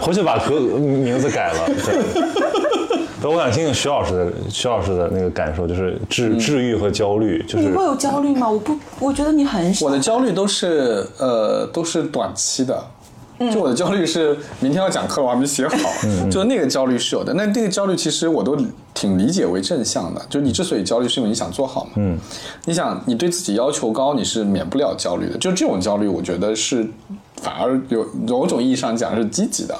[0.00, 1.68] 回去把格名字改了。
[3.22, 8.48] 我想听听徐老师的徐老师的那个感受，就是治治愈和焦虑，就是你会有焦虑吗？
[8.48, 9.86] 我不，我觉得你很少。
[9.86, 12.82] 我的焦虑都是呃都是短期的，
[13.52, 15.76] 就我的焦虑是明天要讲课，我还没写好，
[16.30, 17.32] 就那个焦虑是有的。
[17.34, 18.56] 那那个焦虑其实我都
[18.92, 21.90] 挺理解为正向的，就你之所以焦虑，是因为你想做好嘛。
[21.96, 22.18] 嗯，
[22.64, 25.38] 你想你对自己要求高，你是免不了焦虑的。
[25.38, 26.84] 就这种焦虑，我觉得是
[27.36, 29.74] 反而有某种意义上讲是积极的。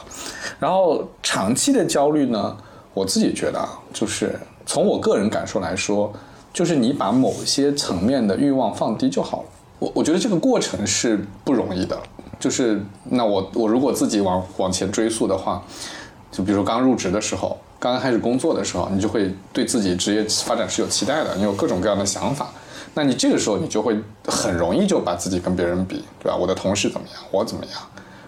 [0.60, 2.56] 然后长期的焦虑呢，
[2.94, 6.12] 我自己觉得啊，就是从我个人感受来说，
[6.52, 9.48] 就是你把某些层面的欲望放低就好了。
[9.80, 11.96] 我我觉得这个过程是不容易的，
[12.38, 15.62] 就是那我我如果自己往往前追溯的话，
[16.30, 22.48] 就比如刚入职的时候，刚刚开始工作的时候，你就会对自己职业发展是有期待的，你有各种各样的想法。
[22.94, 26.36] 那你这个时候你就会很容易就把自己跟别人比，对吧？
[26.36, 27.74] 我的同事怎么样，我怎么样，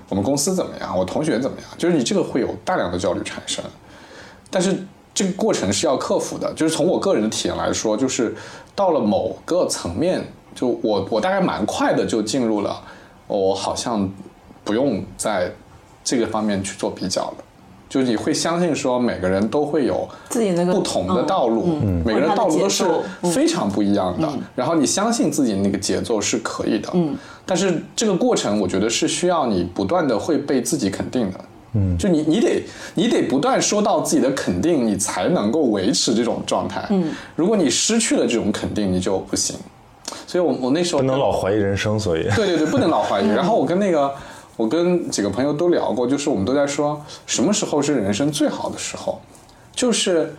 [0.08, 3.64] 我们公司怎么样，我同学怎么样，就是你这个会有大量的焦虑产生。
[4.50, 4.76] 但是
[5.12, 8.34] 这个过程是要克服的，就是从我个人的体验来说，就是
[8.74, 12.80] 到了某个层面，就我我大概蛮快的就进入了，
[13.38, 14.10] 我好像
[14.64, 15.50] 不用在
[16.02, 17.44] 这个方面去做比较了。
[17.88, 22.84] 就是你会相信说每个人都会有自己那个不同的道路，嗯每个人道路都是
[23.34, 24.28] 非常不一样的。
[24.54, 31.40] 然后你相信自己那个节奏是可以的，嗯，但是这个过程我觉得是需要你不断的会被自己肯定的，
[31.72, 32.62] 嗯，就你你得
[32.94, 39.56] 你得不断收到自己的肯定，你才能够维持这种状态，嗯，如果你失去了这种肯定，你就不行。
[40.26, 43.28] 所以我我那时候不能老怀疑人生，所以对对对，不能老怀疑。
[43.28, 44.12] 然后我跟那个，
[44.56, 49.20] 我跟几个朋友都聊过，就是我们都在说，什么时候是人生最好的时候？
[49.72, 50.34] 就是，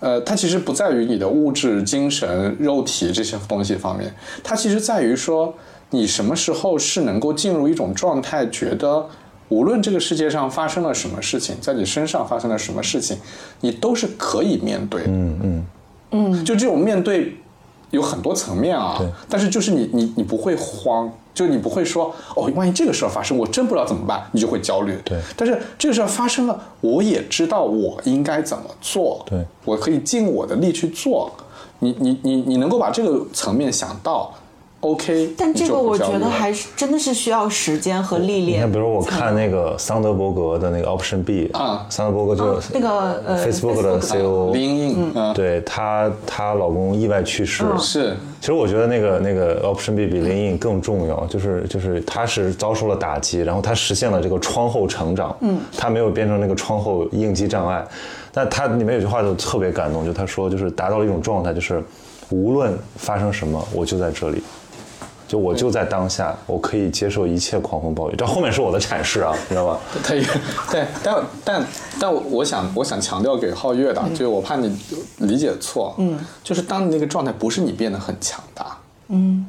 [0.00, 5.52] 呃，它其实不在于你的物质、精神、肉体这些东西方面，它其实在于说，
[5.90, 9.06] 你什么时候是能够进入一种状态，觉得
[9.48, 13.18] 无论这个世界上发生了什么事情，在你身上发生了什么事情，
[13.60, 15.08] 你都是可以面对的。
[15.08, 15.66] 嗯嗯，
[16.12, 17.36] 嗯，就这种面对
[17.90, 24.98] 有很多层面啊，但是就是你你你不会慌，就你不会说哦，万一这个事儿发生，我真不知道怎么办，你就会焦虑。
[25.04, 31.30] 对但是这个事儿发生了，我也知道我应该怎么做，对我可以尽我的力去做。
[31.80, 34.34] 你你你你能够把这个层面想到
[34.80, 38.58] ，OK，但这个我觉得还是真的是需要时间和历练。
[38.58, 57.84] 你看，比如我看那个桑德伯格的那个 Option B 啊桑德伯格就那个呃 Facebook 的 CEO，林荫，嗯，对她她老公意外去世，是其实我觉得那个那个 Option B 比 Lean In 更重要，就是就是她是遭受了打击，然后她实现了这个窗后成长，嗯，她没有变成那个窗后应激障碍。
[58.32, 61.82] 那她里面有句话就特别感动，就她说就是达到了一种状态，就是
[62.30, 64.40] 无论发生什么，我就在这里。
[65.28, 68.16] 就我就在当下，我可以接受一切狂风暴雨。
[68.16, 69.78] 这后面是我的阐释啊，你 知道吗？
[70.02, 70.22] 他也
[70.72, 71.66] 对，但但
[72.00, 74.74] 但我想我想强调给皓月的，就是我怕你
[75.18, 79.46] 理解错，嗯，就是当你那个状态不是你变得很强大，嗯，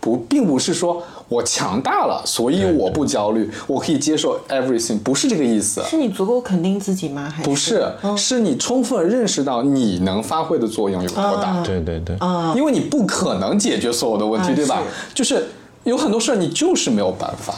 [0.00, 7.32] 不，并不是说我强大了，所以我不焦虑，我可以接受 everything，不是这个意思，是你足够肯定自己吗？
[7.34, 12.16] 还是不是，是你充分认识到你能发挥的作用有多大，对对对，
[12.56, 14.82] 因为你不可能解决所有的问题，啊对吧？
[15.14, 15.46] 就是
[15.84, 17.54] 有很多事儿你就是没有办法，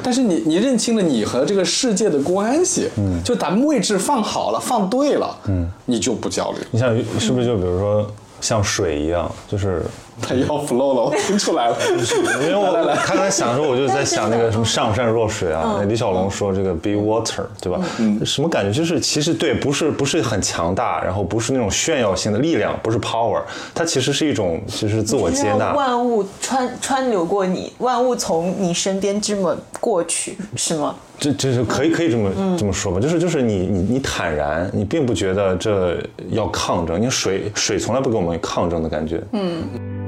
[0.00, 6.58] 但是你你认清了你和这个世界的关系，嗯，就咱们位置放好了，放对了，嗯，你就不焦虑。
[6.70, 8.08] 你像是不是就比如说
[8.40, 11.76] 像水一样，就是他要 flow 了，我听出来了。
[12.42, 12.72] 因为我
[13.04, 17.80] 他刚才想的时候，我就在想那个什么上善若水啊，那李小龙说这个 be water，对吧？
[18.24, 18.72] 什么感觉？
[18.72, 23.42] 就是其实对，不是不是很强大，然后不是那种炫耀性的力量，不是 power，
[23.74, 25.74] 它其实是一种就是自我接纳。
[25.74, 30.94] 万物穿穿流过你，万物从你身边这么过去，是吗？
[31.18, 35.98] 这这是可以可以这么、这么说吧，就是就是你你你坦然，你并不觉得这
[36.30, 39.22] 要抗争，因为水水从来不给我们抗争的感觉。
[39.32, 40.05] 嗯。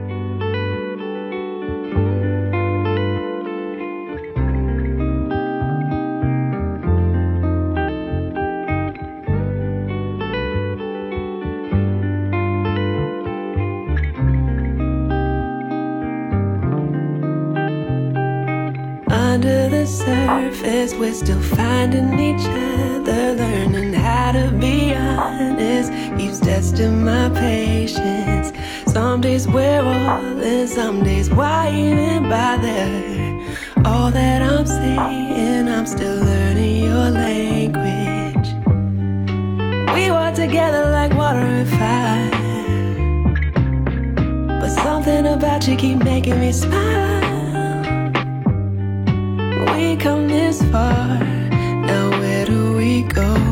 [21.19, 25.91] Still finding each other, learning how to be honest.
[26.17, 28.53] Keeps testing my patience.
[28.87, 32.87] Some days we're all in, some days why even bother?
[33.85, 38.49] All that I'm saying, I'm still learning your language.
[39.95, 42.31] We walk together like water and fire.
[44.61, 47.28] But something about you keep making me smile.
[50.49, 51.19] This far,
[51.91, 53.48] now where do we go?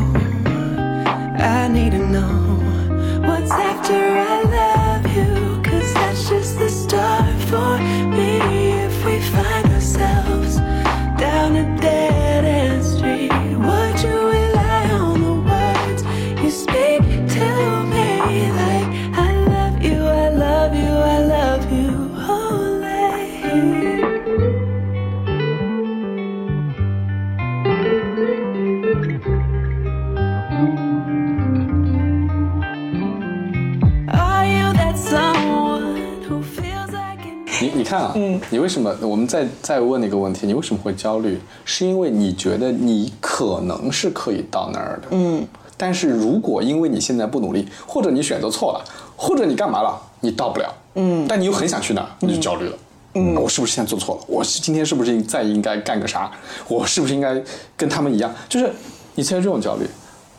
[38.17, 38.95] 你你为什么？
[39.01, 41.39] 我们再再问你一个问题，你为什么会焦虑？
[41.63, 45.47] 是因为你觉得你可能是可以到那儿的，嗯。
[45.79, 48.83] 但是如果因为你现在不努力，或者你选择错了，
[49.15, 51.25] 或者你干嘛了，你到不了，嗯。
[51.27, 52.75] 但你又很想去那儿，你就焦虑了。
[53.13, 54.21] 嗯，我是不是现在做错了？
[54.27, 56.31] 我是今天是不是再应该干个啥？
[56.67, 57.39] 我是不是应该
[57.75, 58.33] 跟他们一样？
[58.49, 58.71] 就是
[59.15, 59.85] 你才有这种焦虑。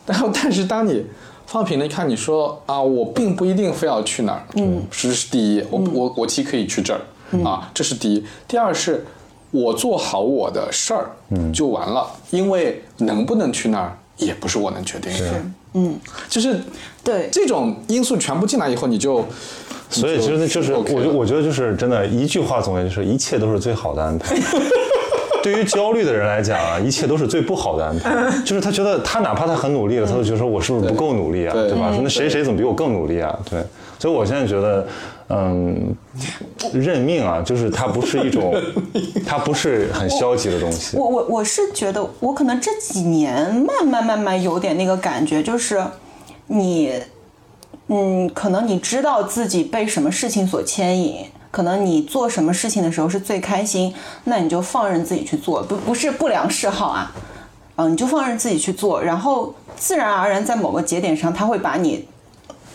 [0.07, 1.05] 然后，但是当你
[1.47, 7.01] 放平了一看，你说啊，我并不一定非要去哪儿，嗯，这是第一，我我我既可以去这儿，
[7.45, 8.24] 啊，这是第一。
[8.47, 9.05] 第二是，
[9.51, 15.43] 我做好我的事儿，嗯，就完了，因为能不能去那儿也不是我能决定的，
[15.74, 15.99] 嗯，
[16.29, 16.61] 就是
[17.05, 19.24] 对这种因素全部进来以后，你就，
[19.91, 24.35] 所以其实那就是，我就我觉得就是真的，一句话总结就是，一切都是最好的安排。
[25.41, 28.29] 对于焦虑的人来讲啊，一切都是最不好的安排。
[28.45, 31.97] 就是他觉得他哪怕他很努力了，他都觉得说我是不是不够努力啊，对对吧？
[32.03, 33.39] 那谁谁怎么比我更努力啊？
[33.49, 33.62] 对，
[34.01, 34.87] 所以我现在觉得，
[35.31, 35.95] 嗯，
[36.72, 38.55] 认命啊，就是它不是一种，
[39.26, 40.97] 它不是很消极的东西。
[40.97, 45.85] 我我我是觉得，我可能这几年慢慢慢慢有点那个感觉，就是
[46.47, 46.95] 你，
[47.89, 57.12] 嗯，可能你知道自己被什么事情所牵引，可能你做什么事情的时候是最开心，那你就放任自己去做，不不是不良嗜好啊，
[57.76, 62.09] 嗯，你就放任自己去做，然后自然而然在某个节点上，它会把你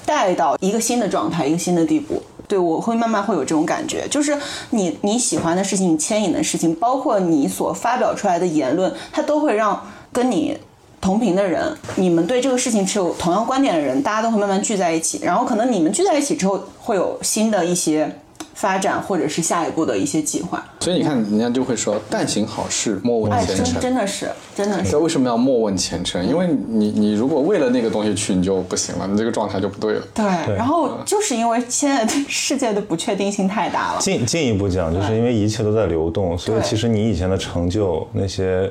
[0.06, 2.22] 带到一个新的状态，一个新的地步。
[2.48, 4.38] 对我会慢慢会有这种感觉，就是
[4.72, 9.82] 你你喜欢的事情，你牵引的事情，包括你所发表出来的言论，它都会让
[10.12, 10.58] 跟你
[11.02, 18.20] 同频的人，你们对这个事情持有同样观点的人，大家都会慢慢聚在一起，然后可能你们聚在一起之后，会有新的一些
[18.54, 20.64] 发展，或者是下一步的一些计划。
[20.80, 23.80] 所以你看，人家就会说，但行好事，莫问前程。
[23.82, 25.00] 真的是，真的是这。
[25.00, 26.26] 为什么要莫问前程？
[26.26, 30.02] 因为你你如果为了那个东西去，你就不行了，你这个状态就不对了。
[30.14, 30.26] 对，
[30.56, 38.70] 然后就是因为现在的世界的不确定性太大了，进进一步讲，就是因为一切都在流动，所以其实你以前的成就那些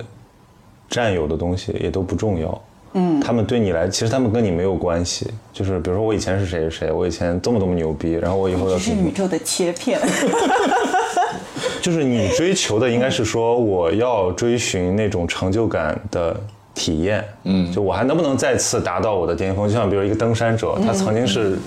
[0.88, 2.62] 占有的东西也都不重要。
[2.94, 5.26] 嗯，他们对你来，其实他们跟你没有关系。
[5.52, 10.00] 就是比如说我以前是谁谁谁，我以前多么多么牛逼，然后我以后要只是宇宙的切片。
[11.80, 16.36] 就是你追求的应该是说，我要追寻那种成就感的
[16.74, 19.66] 体验，嗯，就我还能不能再次达到我的巅峰？
[19.66, 21.58] 就像比如一个登山者，他曾经是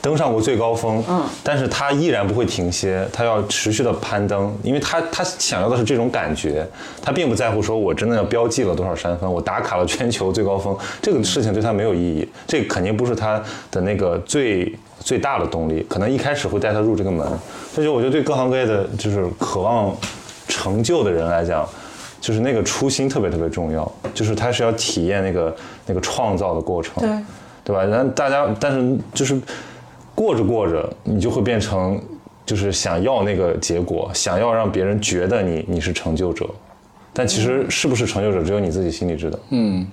[0.00, 6.66] 登上过最高峰，嗯，但是他依然不会停歇，他要持续的攀登，因为他他想要的是这种感觉，
[7.02, 17.26] 他并不在乎说我真的要标记了多少山峰，我打卡了全球最高峰，这个事情对他没有意义，这肯定不是他的那个最最大的动力，可能一开始会带他入这个门，
[17.74, 19.92] 所以就我觉得对各行各业的就是渴望
[20.46, 21.68] 成就的人来讲，
[22.20, 27.10] 就是那个初心特别特别重要，就是他是要体验那个那个创造的过程，对
[27.64, 27.84] 对吧？
[27.84, 29.38] 然后大家，但是就是
[30.18, 31.96] 过着过着，你就会变成
[32.44, 36.44] 就是想要那个结果，想要让别人觉得你你是成就者，
[37.12, 39.38] 但其实是不是成就者，只有你自己心里知道。
[39.50, 39.86] 嗯，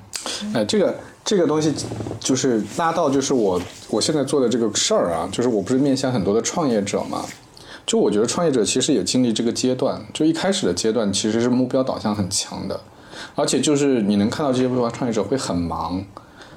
[0.56, 1.72] 哎，这个这个东西
[2.20, 7.24] 就是拉到就是我我现在做的这个事儿啊，就是我不是面向很多的创业者嘛，
[7.86, 12.80] 就我觉得创业者其实也经历这个阶段，就一开始的阶段其实是目标导向很强的，
[13.36, 16.04] 而且就是你能看到这些创业者会很忙、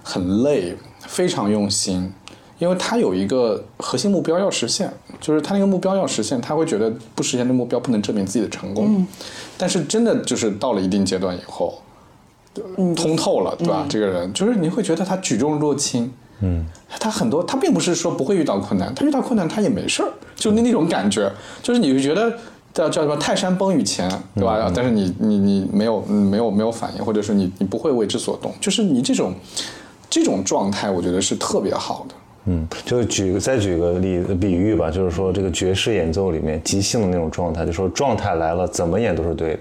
[0.03, 2.11] 很累、非常用心，
[2.59, 9.07] 因为他有一个核心目标要实现，就是他那个目标要实现，他会觉得不实现这目标不能证明自己的成功，
[9.57, 11.81] 但是真的就是到了一定阶段以后。
[12.97, 13.87] 通透了，对吧？
[13.89, 16.67] 这个人就是你会觉得他举重若轻，嗯，
[16.99, 21.31] 他很多他并不是说不会遇到困难，他遇到困难他也没事儿，就那那种感觉，
[21.63, 22.33] 就是你会觉得
[22.75, 24.73] 叫叫什么泰山崩于前，对吧？
[24.75, 29.33] 但是你你你没有嗯没有没有反应，或者是你你不会为之所动，就是你这种
[30.11, 32.15] 这种状态，我觉得是特别好的。
[32.51, 39.61] 嗯，就举个再举个例比喻吧，就是说这个爵士演奏里面即兴的那种状态，就说状态来了，怎么演都是对的。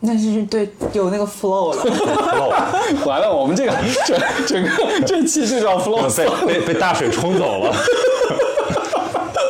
[0.00, 1.82] 那是对有那个 flow 了。
[1.82, 2.50] flow
[3.06, 3.72] 完了，我们这个
[4.04, 6.02] 整整个这期就叫 flow
[6.46, 7.72] 被被被大水冲走了。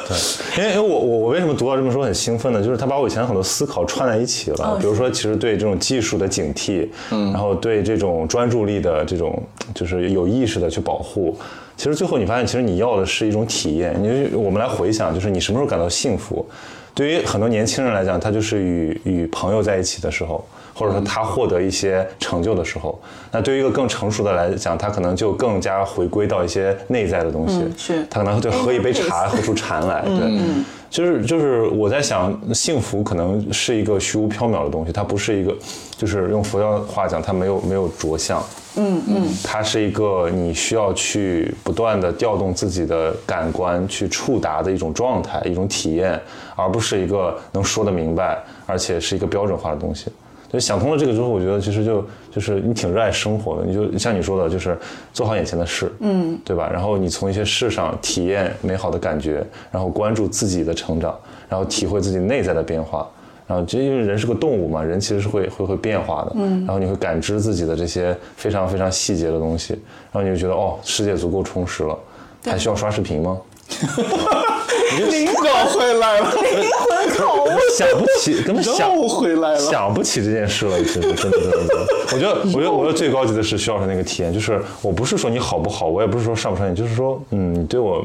[0.06, 0.16] 对，
[0.58, 2.62] 因为因为我我我为什么读到这么说很兴奋呢？
[2.62, 4.76] 就是他把我以前很多思考串在一起了。
[4.78, 9.42] 比如说，其实对这种技术的警惕，嗯，然后对这种专注力的这种
[9.74, 11.36] 就是有意识的去保护。
[11.76, 13.94] 其实最后你发现，其实你要的是一种体验。
[14.02, 16.44] 你我们来回想，就是你什么时候感到幸福？
[16.94, 20.42] 对于很多年轻人来讲，他就是与与朋友在一起的时候，
[20.76, 23.00] 或者说他获得一些成就的时候。
[23.32, 27.60] 那对于一个更成熟的来讲，他可能就更加回归到一些内在的东西。
[27.60, 30.02] 嗯是他可能就喝一杯茶，喝出禅来。
[30.02, 30.38] 对，
[30.90, 35.54] 就是就是我在想，幸福可能是一个虚无缥缈的东西，它不是一个，
[35.96, 38.42] 就是用佛教话讲，它没有没有着相。
[38.78, 46.20] 嗯嗯，它是一个你需要去不断的调动自己的感官去触达的一种状态、一种体验，
[46.54, 50.06] 而不是一个能说得明白，而且是一个标准化的东西。
[50.52, 54.78] 就想通了这个之后，我觉得其实就就是你挺热爱生活的，你就像你说的，就是
[55.12, 56.70] 做好眼前的事，嗯，对吧？
[56.72, 61.18] 然后你从一些事上体验美好的感觉，然后关注自己的成长，
[61.48, 63.08] 然后体会自己内在的变化。
[63.48, 69.74] 然后，就因为人是个动物嘛，人其实是会会会变化的，嗯，然后你会感知自己的这些非常非常细节的东西，
[70.10, 71.96] 然后你就觉得哦，世界足够充实了，
[72.44, 73.38] 还需要刷视频吗？
[75.10, 77.05] 灵感 回来了，灵魂
[77.76, 81.86] 想不起， 根本想不回来了想不起这件事了，真的真的真的真的。
[82.14, 88.04] 我觉得，我觉得，我觉得最高级的是徐老师那个体验，就是我不是说你好不好，我也不是说上不上瘾，就是说，嗯，你对我。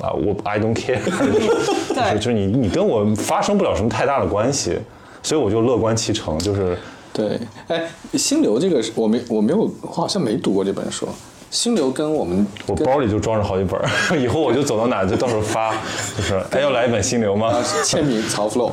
[0.00, 4.78] 啊，我 I don't care，就是就是你你跟我发生不了什么太大的关系，
[5.24, 6.78] 所以我就乐观其成，就是
[7.12, 7.36] 对，
[7.66, 7.82] 哎，
[8.14, 11.08] 心流这个是我没我没有，我好像没读过这本书。
[11.50, 13.80] 心流跟我们我包里就装着好几本，
[14.22, 15.72] 以后我就走到哪就到时候发，
[16.16, 17.54] 就是哎要来一本心流吗？
[17.84, 18.70] 签名曹 flow，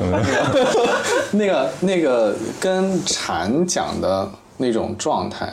[1.32, 5.52] 那个那个跟禅讲的那种状态，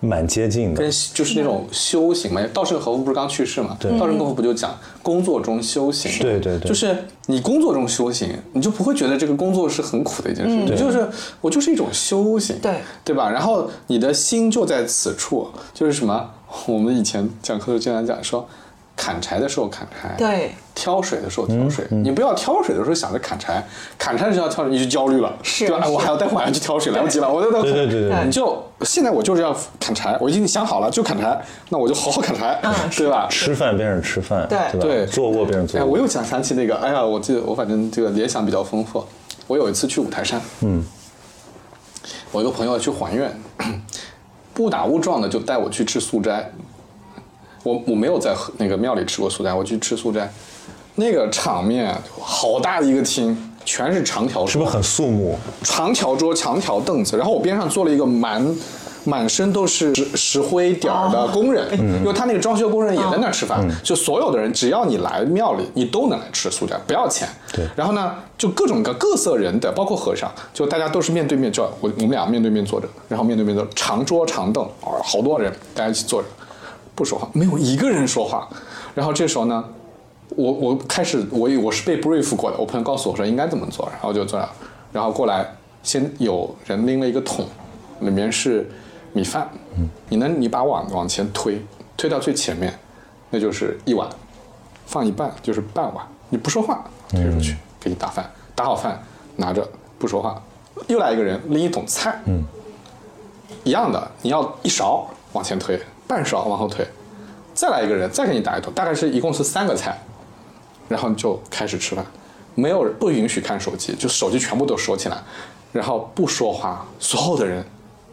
[0.00, 2.40] 蛮接近的跟，就是那种修行嘛。
[2.52, 3.76] 稻盛和夫不是刚去世嘛？
[3.78, 6.10] 对稻盛和夫不就讲工作中修行？
[6.20, 6.96] 对对对就是
[7.26, 11.06] 你工作中修行，你就不会觉得这个工作是很苦的一件事，你就是
[11.40, 13.30] 我就是一种修行，对对吧？
[13.30, 16.30] 然后你的心就在此处，就是什么？
[16.66, 18.48] 我们以前讲课就经常讲说，
[19.00, 23.64] 砍柴的时候砍柴，对，挑水的时候挑水，你不要挑水的时候想着砍柴，
[23.96, 25.82] 砍柴的时候要挑水，你就焦虑了，是对吧？
[25.82, 31.40] 哎我还要待会儿还要去挑水，来不及了，我就对对对对你就现在我就是要砍柴，我已经想好了就砍柴，
[31.70, 32.60] 那我就好好砍柴，
[32.94, 33.26] 对吧？
[33.30, 34.78] 吃饭变成吃饭，对吧？
[34.82, 35.92] 对坐卧变成坐哎，卧。
[35.92, 39.02] 我又想想起那个，哎呀，我记得我反正这个联想比较丰富。
[39.46, 40.84] 我有一次去五台山，嗯，
[42.32, 43.34] 我一个朋友去还愿，
[44.58, 46.52] 误打误撞的就带我去吃素斋。
[47.62, 50.30] 我我没有在那个庙里吃过素斋，我去吃素斋，
[50.94, 55.38] 那个场面好大的一个厅，全是长条桌，是不是很肃穆？
[55.62, 58.44] 长条桌、长条凳子，然后我边上坐了一个蛮
[59.04, 67.26] 满身都是石石灰点儿的工人，因为他那个装修工人也在那儿吃饭，就所有的人只要你来庙里，你都能来吃素斋，不要钱。
[67.52, 76.28] 对然后呢，就各种各各色人的，包括和尚，就大家都是面对面，就我我们俩面对面坐着，然后面对面坐，长桌长凳，啊，好多人大家一起坐着，
[77.00, 78.46] 不说话，没有一个人说话。
[78.94, 79.64] 然后这时候呢，
[80.36, 84.46] 我我开始我以我是被 brief 过的，我朋友告诉我说应该怎么做，然后就做了，
[84.92, 85.50] 然后过来
[85.82, 87.46] 先有人拎了一个桶，
[88.00, 88.70] 里面是
[89.14, 89.48] 米饭，
[90.10, 91.58] 你呢你把碗往前推，
[91.96, 92.78] 推到最前面，
[93.30, 94.06] 那就是一碗，
[94.84, 99.02] 放一半就是半碗，你不说话推出去、给你打饭，打好饭
[99.36, 99.66] 拿着
[99.98, 100.42] 不说话，
[100.88, 102.44] 又来一个人拎一桶菜，嗯，
[103.64, 105.80] 一样的，你要一勺往前推，
[106.10, 106.84] 半勺往后推，
[107.54, 109.96] 再来一个人再给你打一桶，大概是一共是三个菜，
[110.88, 112.04] 然后你就开始吃饭，
[112.56, 115.16] 没有不允许看手机，就手机全部都收起来，
[115.70, 117.64] 然后不说话，所有的人，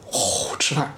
[0.06, 0.94] 呼吃饭。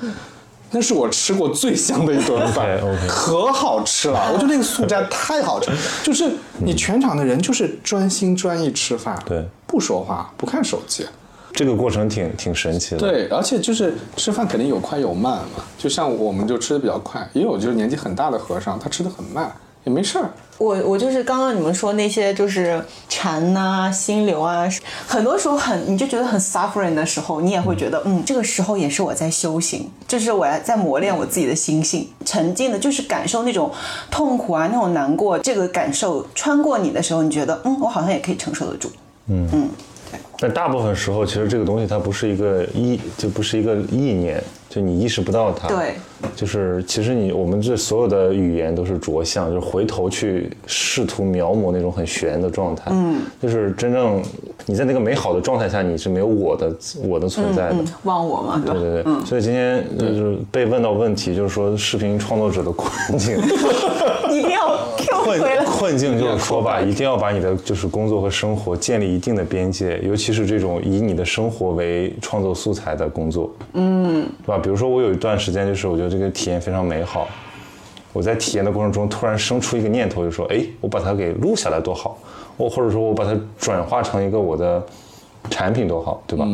[0.72, 4.32] 那是我吃过最香的一顿饭 可好吃了！
[4.32, 5.72] 我觉得那个素斋太好吃，
[6.04, 6.30] 就是
[6.60, 11.08] 你全场的人就是专心专意吃饭，对不说话，不看手机，
[11.54, 12.98] 这个过程挺挺神奇的。
[13.00, 19.52] 对，而且就是吃饭肯定有快有慢嘛，就像我们就吃的比较快，也有就是年纪很大的和尚，他吃的很慢，
[19.84, 20.30] 也没事儿。
[20.58, 24.68] 我我就是刚刚你们说那些就是禅呐、心流啊，
[25.08, 33.72] 很多时候很你就觉得很 suffering 的时候，你也会觉得嗯，这个时候也是我在修行，就是我在磨练我自己的心性，沉浸的就是感受那种
[34.12, 38.92] 痛苦啊、那种难过，这个感受穿过你的时候，你觉得嗯，我好像也可以承受得住。
[40.42, 45.68] 但大部分时候，其实这个东西它不是一个意，就不是一个意念，就你意识不到它。
[45.68, 45.96] 对，
[46.34, 52.84] 就是其实你我们这所有的语言都是着相，就是回头去试图描摹那种很玄的状态。
[52.90, 54.24] 嗯，就是真正
[54.66, 57.76] 你在那个美好的状态下，你是没有我的我的存在的。
[57.80, 58.80] 嗯，忘我嘛，对吧？
[58.80, 63.36] 对对对，所以今天就是被问到问题，就是说视频创作者的困境，
[65.38, 65.66] 困。
[65.66, 74.58] 困境就是说吧， 一定要把你的就是工作和生活建立一定的边界，尤其是这种以你的生活为创作素材的工作，嗯，对吧？
[74.58, 77.28] 比如说我有一段时间，就是我觉得这个体验非常美好，
[78.14, 82.18] 我在体验的过程中突然生出一个念头，就说，哎，我把它给录下来多好，
[82.58, 84.84] 我或者说我把它转化成一个我的
[85.50, 86.46] 产品多好，对吧？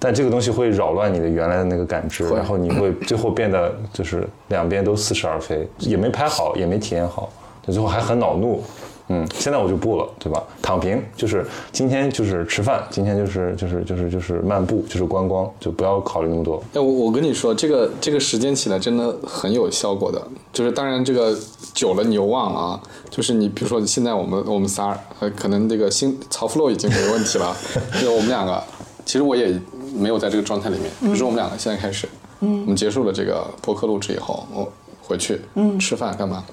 [0.00, 7.28] 但这个东西会扰乱你的原来的那个感知，然后你会最后变得就是两边都似是而非，也没拍好，也没体验好，
[7.68, 8.64] 就最后还很恼怒。
[9.10, 10.42] 嗯，现在我就不了，对吧？
[10.60, 11.42] 躺平就是
[11.72, 16.62] 今天就是吃饭，今天就是就是就是就是漫步，就是观光，就不要考虑那么多。
[16.74, 21.34] 哎，我我跟你说，这个这个时间起来真的很有效果的，就是当然这个
[21.72, 27.56] 久了你又忘了啊，就是你比如说现在我们我们仨，呃，可能这个新曹福洛已经没问题了，
[28.02, 28.62] 就我们两个，
[29.06, 29.58] 其实我也
[29.94, 32.06] 没有在这个状态里面，比如说我们两个现在开始，
[32.40, 34.70] 嗯，我们结束了这个播客录制以后，我
[35.02, 36.44] 回去，嗯，吃饭干嘛？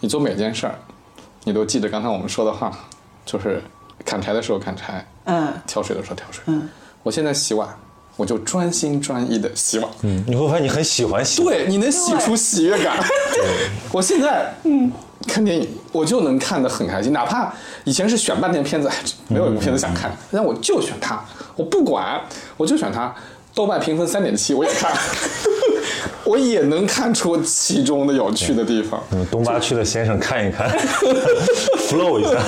[0.00, 0.74] 你做每件事儿，
[1.44, 2.70] 你都记得刚才我们说的话，
[3.24, 3.62] 就是
[4.04, 6.68] 砍柴的时候砍柴，嗯，挑水的时候挑水，嗯，
[7.02, 7.68] 我现在洗碗，
[8.16, 11.42] 我就专心专意的洗碗，嗯，你会发现你很喜欢洗。
[11.42, 12.98] 对，你能洗出喜悦感。
[13.92, 14.92] 我现在嗯
[15.26, 17.52] 看电影，我就能看得很开心，哪怕
[17.84, 18.94] 以前是选半天片子，哎
[19.28, 21.24] 没有一部片子想看，但我就选它，
[21.56, 22.20] 我不管，
[22.56, 23.14] 我就选它。
[23.56, 24.92] 豆瓣评分三点七，我也看，
[26.24, 29.02] 我也能看出其中的有趣的地方。
[29.12, 30.68] 嗯，东八区的先生看一看，
[31.88, 32.38] flow 一下。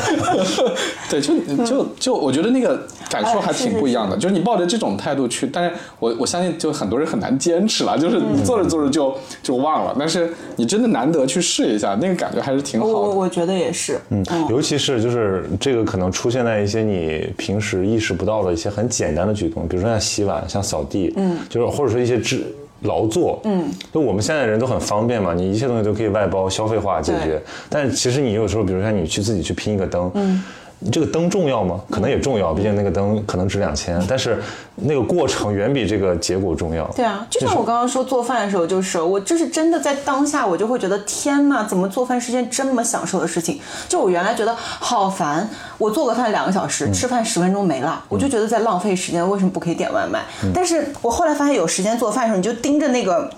[1.09, 4.17] 对，就就就，我觉得那个感受还挺不一样的。
[4.17, 9.95] 就是你抱着这种态度去，但是我我相信，就很多人很难坚持了， 就是你做着做着就就忘了。
[9.99, 12.93] 但是你真的难得去试一下，那个感觉还是挺好的。
[12.93, 13.99] 我我觉得也是。
[14.11, 22.45] 嗯，尤其是就是这个可能出现在一些你平时意识不到的一些很简单的举动，比如说像洗碗、像扫地，嗯，就是或者说一些制
[22.83, 30.43] 劳作，嗯，就我们现在人都很方便嘛，你一切东西都可以外包消费化解决，但是其实你有时候，比如像你去自己去拼一个灯，嗯。
[30.81, 31.81] 你这个灯重要吗？
[31.91, 34.41] 可能也重要，毕竟那个灯可能值两千，但是
[34.77, 36.87] 那个过程远比这个结果重要。
[36.95, 43.61] 对啊，就像我刚刚说做饭的时候，就是我就是真的在当下，我就会觉得天呐，怎么做饭是件这么享受的事情？
[43.89, 45.49] 就我原来觉得好烦，
[45.79, 50.23] 我做个饭两个小时，吃饭十分钟没了，我就觉得在浪费时间，为什么不可以点外卖？
[50.55, 53.29] 但是我后来发现有时间做饭的时候，你就盯着那个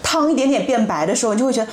[0.00, 1.68] 汤一点点变白的时候，你就会觉得。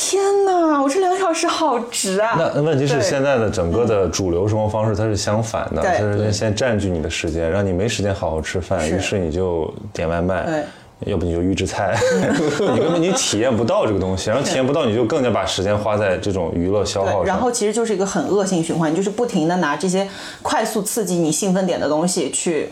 [0.00, 2.36] 天呐，我这两个小时好值啊！
[2.38, 10.62] 那那问题是现在的整个的主流生活方式它是相反的，它是先占据你的时间，让你没时间好好吃饭，于是你就点外卖对。
[11.06, 11.96] 要不你就预制菜，
[12.74, 17.24] 你根本你体验不到这个东西，然后体验不到，你就更加把时间花在这种娱乐消耗，上。
[17.24, 20.08] 然后其实就是一个很恶性循环，你就是不停的拿这些
[20.42, 22.70] 快速刺激你兴奋点的东西去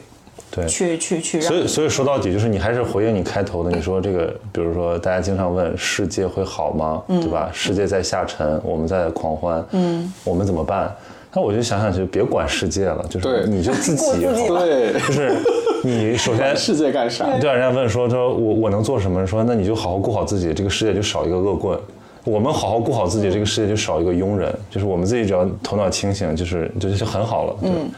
[0.56, 7.02] 对去去去所以，所以说到底就是你还是回应你开头的，你说这个，比如说大家经常问世界会好吗？
[7.08, 7.50] 嗯对吧？
[7.52, 10.90] 世界在下沉，我们在狂欢，嗯，我们怎么办？
[11.34, 15.36] 那我就想想，就别管世界了，就是你就自己对， 就是
[15.84, 17.26] 你首先世界干啥？
[17.38, 19.26] 对啊，人家问说说我我能做什么？
[19.26, 21.78] 说那你就好好顾好自己，这个世界就少一个恶棍。
[22.24, 24.52] 我们好好顾好自己，这个世界就少一个庸人。
[24.70, 27.56] 就是我们自己只要头脑清醒，就是就就很好了。
[27.62, 27.90] 嗯。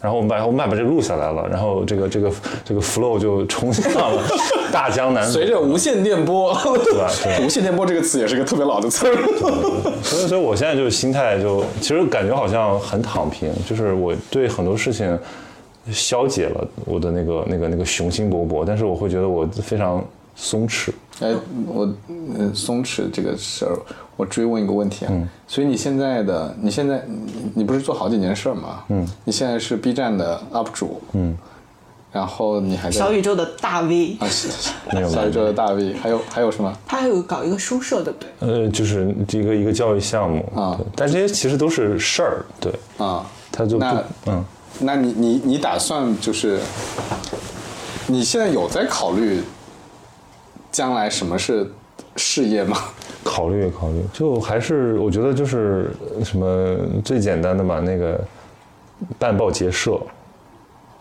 [0.00, 2.30] 然后我们把我们把这录下来了，然后这个这个
[2.64, 4.22] 这个 flow 就冲向了
[4.72, 5.32] 大江南北。
[5.32, 9.14] 随着无线电波，对吧 对无线电波这个词也是个特别老的词儿。
[10.02, 15.18] 所以，所以我现在就是心态就，其实感觉好像很躺平，就是我对很多事情
[15.90, 20.04] 消解了我的那个那个那个雄心勃勃，但是我会觉得我非常
[20.38, 20.90] 松弛。
[21.20, 21.34] 哎，
[21.66, 23.76] 我嗯松弛这个事儿，
[24.16, 25.08] 我追问一个问题啊。
[25.12, 28.84] 嗯所以你现在的，你现在你你不是做好几件事儿吗？
[28.88, 29.06] 嗯。
[29.24, 31.02] 你现在是 B 站的 UP 主。
[31.12, 31.36] 嗯。
[32.10, 36.72] 然后你还在小宇宙的大 V，啊，是是 没有小宇宙的大 V，还有还有什么？
[36.86, 38.28] 他还有搞一个书社，对不对？
[38.64, 44.44] 呃，就是一个一个教育项目啊但这些其实都是事儿，对，啊，他就不那嗯，
[44.80, 46.58] 那你你你打算就是，
[48.06, 49.42] 你现在有在考虑
[50.70, 51.70] 将来什么是
[52.16, 52.76] 事业吗？
[53.24, 58.18] 考虑考虑，就还是我觉得就是呃什么最简单的嘛，那个
[59.18, 60.00] 办报结社，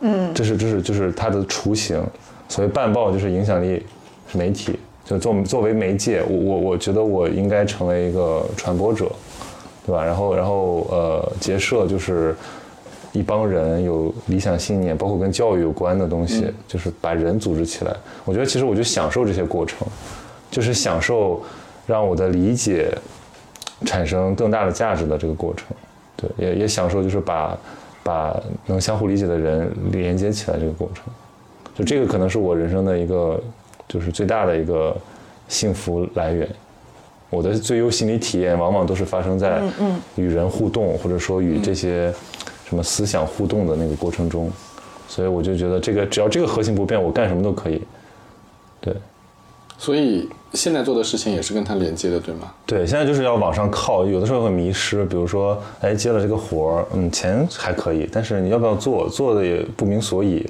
[0.01, 2.03] 嗯，这是这是就是它的雏形。
[2.49, 3.85] 所谓办报就是影响力
[4.33, 9.11] 媒体，就作作为媒介，我我我觉得我应该成为一个传播者，
[9.85, 10.03] 对吧？
[10.03, 12.35] 然后然后呃，结社就是
[13.17, 17.95] 一帮人有理想信念，包括跟教育有关的东西，就是把人组织起来。
[18.25, 19.87] 我觉得其实我就享受这些过程，
[20.51, 21.41] 就是享受
[21.87, 22.95] 让我的理解
[23.85, 25.65] 产生更大的价值的这个过程。
[26.15, 27.57] 对，也也享受就是把
[28.03, 31.05] 把能相互理解的人连接起来这个过程。
[31.75, 33.41] 就这个可能是我人生的一个
[33.87, 34.95] 就是最大的一个
[35.47, 36.47] 幸福来源。
[37.29, 39.61] 我的最优心理体验往往都是发生在
[40.15, 42.13] 与人互动，或者说与这些
[42.67, 44.51] 什么思想互动的那个过程中，
[45.07, 47.81] 所以我就觉得这个只要这个核心不变，我干什么都可以。
[48.81, 48.93] 对
[49.77, 52.51] 所以现在做的事情也是跟它连接的，对吗？
[52.65, 60.45] 对，现在就是要往上靠，有的时候会迷失，比如说，哎，接了这个活儿，嗯，钱还可以，但是你要不要做，做的也不明所以。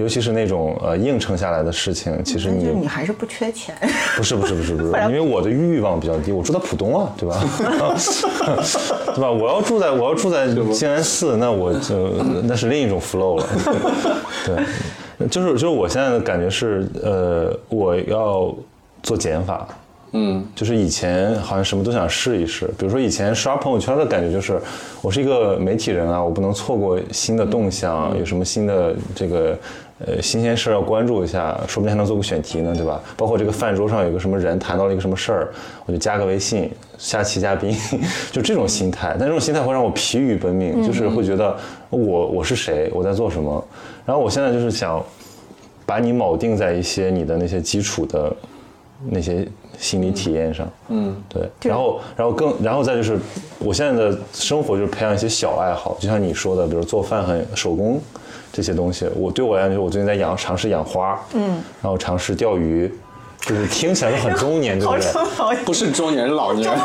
[0.00, 3.74] 尤其是那种呃应承下来的事情，其实你你还是不缺钱，
[4.16, 7.40] 不是不是不是不是，因为我的欲望比较低，我住在浦东啊，对吧？
[9.14, 9.30] 对吧？
[9.30, 12.08] 我要住在我要住在静安寺， 那我就
[12.44, 13.46] 那是另一种 flow 了。
[14.46, 18.54] 对，就是就是我现在的感觉是，呃，我要
[19.02, 19.66] 做减法。
[20.12, 24.60] 嗯，就是以前好像什么都想试一试，比如说以前刷朋友圈的感觉就是，
[25.02, 29.56] 我是一个媒体人啊，我不能错过新的动向，有什么新的这个
[30.06, 33.00] 呃新鲜事儿要关注一下，说不定还能做个选题呢，对吧？
[33.16, 35.48] 包括这个饭桌上有个什么人谈到了一个什么事儿，
[35.86, 37.76] 我就加个微信，下期嘉宾，
[38.32, 39.14] 就这种心态。
[39.18, 41.56] 但这种心态会让我疲于奔命，就是会觉得
[41.90, 43.62] 我我是谁，我在做什么。
[44.06, 45.04] 然后我现在就是想
[45.84, 48.34] 把你铆定在一些你的那些基础的
[49.08, 49.46] 那些
[49.78, 53.18] 心理体验上，嗯，对，然后然后更然后再就是
[53.58, 58.00] 我现在的生活就是培养一些小爱好，就像你说的，比如做饭很手工
[58.52, 59.08] 这些东西。
[59.16, 62.92] 我对我来说，我最近在养尝试养花，嗯，然后尝试钓鱼，
[63.40, 65.64] 就是听起来就很中年，对不对？
[65.64, 66.78] 不是中年人，老年人。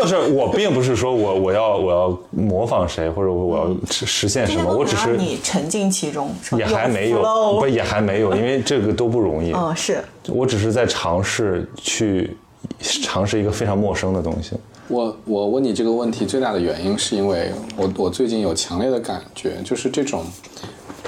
[0.00, 9.52] 就是我并不是说我我要我要模仿谁，或者我要实实现什么，我只是你沉浸其中，也还没有，不也还没有，因为这个都不容易。
[9.52, 12.36] 嗯，是我只是在尝试去
[12.80, 14.56] 尝试一个非常陌生的东西。
[14.88, 20.24] 我我问你这个问题最大的原因是因为我我最近有强烈的感觉，就是这种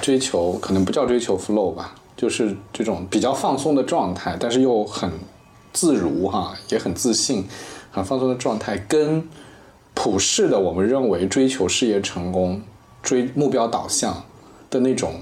[0.02, 5.10] 追求可能不叫追求 flow 吧，就是这种比较放松的状态，但是又很
[5.72, 7.48] 自如哈，也很自信，
[7.90, 9.26] 很放松的状态，跟
[9.94, 12.60] 普世的我们认为追求事业成功、
[13.02, 14.24] 追目标导向
[14.68, 15.14] 的那种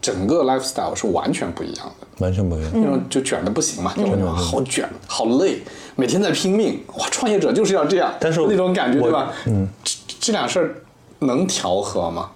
[0.00, 2.06] 整个 lifestyle 是完全不一样的。
[2.20, 2.70] 完全不一样。
[2.72, 5.58] 那种就卷的不行嘛，就好卷，好累，
[5.96, 6.80] 每天在拼命。
[6.96, 9.32] 哇，创业者就是要这样，但是那种感觉对吧？
[9.46, 10.74] 嗯，这这俩事儿
[11.18, 12.30] 能调和吗？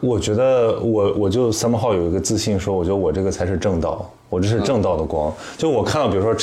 [0.00, 5.32] 我觉得我我就 somehow 有一个自信，说我觉得我这个才是正道，我这是正道的光。
[5.56, 6.34] 就我看到，比如说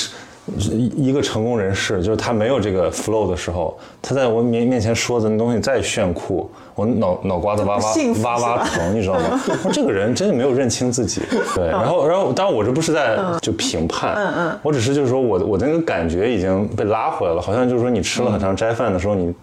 [0.57, 9.41] 一一个成功人士，就是他没有这个 flow 的时候，他在我面面前说的那东西再炫酷，我脑脑瓜子哇哇哇哇疼，你知道吗？
[9.63, 11.21] 我这个人真的没有认清自己。
[11.55, 19.33] 对，然后然后当然我这不是在就评判，嗯嗯，我只是就是说我我的那个感觉已经被拉回来了，好像就是说你吃了很长斋饭的时候，你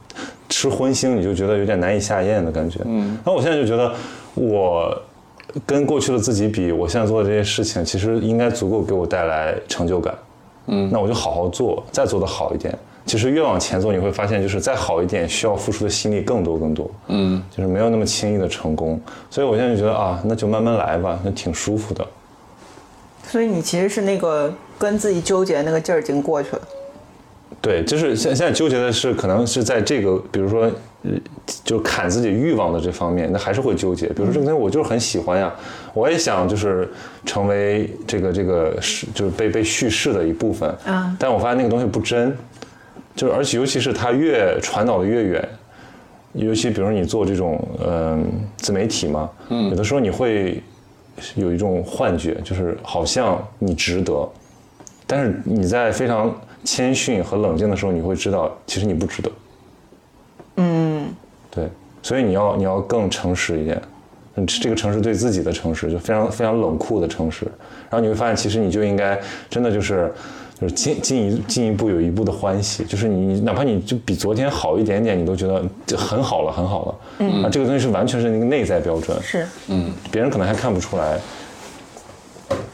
[0.49, 2.81] 吃荤腥你就觉得有点难以下咽的感觉。
[2.85, 3.93] 嗯，然后我现在就觉得
[4.35, 4.97] 我
[5.65, 10.15] 跟过去的自己比，我现在做的这些事情，其实应该足够给我带来成就感。
[10.67, 12.77] 嗯，那我就好好做，再做得好一点。
[13.05, 16.91] 其实越往前做，你会发现，就是再好一点，需要付出的心力更多更多。
[17.07, 19.01] 嗯，就是没有那么轻易的成功。
[19.31, 22.05] 所以我现在就觉得啊，那就慢慢来吧，那挺舒服的。
[23.29, 26.63] 所以你其实是那个跟自己纠结的那个劲儿已经过去了。
[27.61, 30.71] 对，就是现现在纠结的是，可能是在这个，比如说，
[31.07, 31.21] 呃
[31.65, 34.07] 就砍自己欲望的这方面，那还是会纠结。
[34.09, 35.55] 比如说这个东西我就是很喜欢呀，
[35.95, 36.89] 我也想就是
[37.25, 40.75] 成为这个这个是就是被被叙事的一部分。
[40.87, 42.37] 嗯但我发现那个东西不真，
[43.15, 45.49] 就是而且尤其是它越传导的越远，
[46.33, 48.27] 尤其比如说你做这种嗯、
[48.57, 50.63] 自媒体嘛，嗯，有的时候你会
[51.35, 54.29] 有一种幻觉，就是好像你值得，
[55.07, 59.31] 但是你在非常谦逊和冷静的时候，你会知道其实你不值得。
[60.57, 60.96] 嗯，对，
[62.07, 63.83] 所以你要你要更诚实一点。
[64.37, 67.45] 嗯，这个城市对自己的诚实，就非常非常冷酷的诚实。
[67.91, 69.19] 然后你会发现，其实你就应该
[69.51, 70.13] 真的就是
[70.61, 76.95] 就是进进一进一步有一步的欢喜，就是你哪怕你就比昨天好一点点，你都觉得就很好了，很好了。
[77.19, 79.21] 嗯，啊，这个东西是完全是那个内在标准。
[79.21, 81.19] 是，嗯，别人可能还看不出来。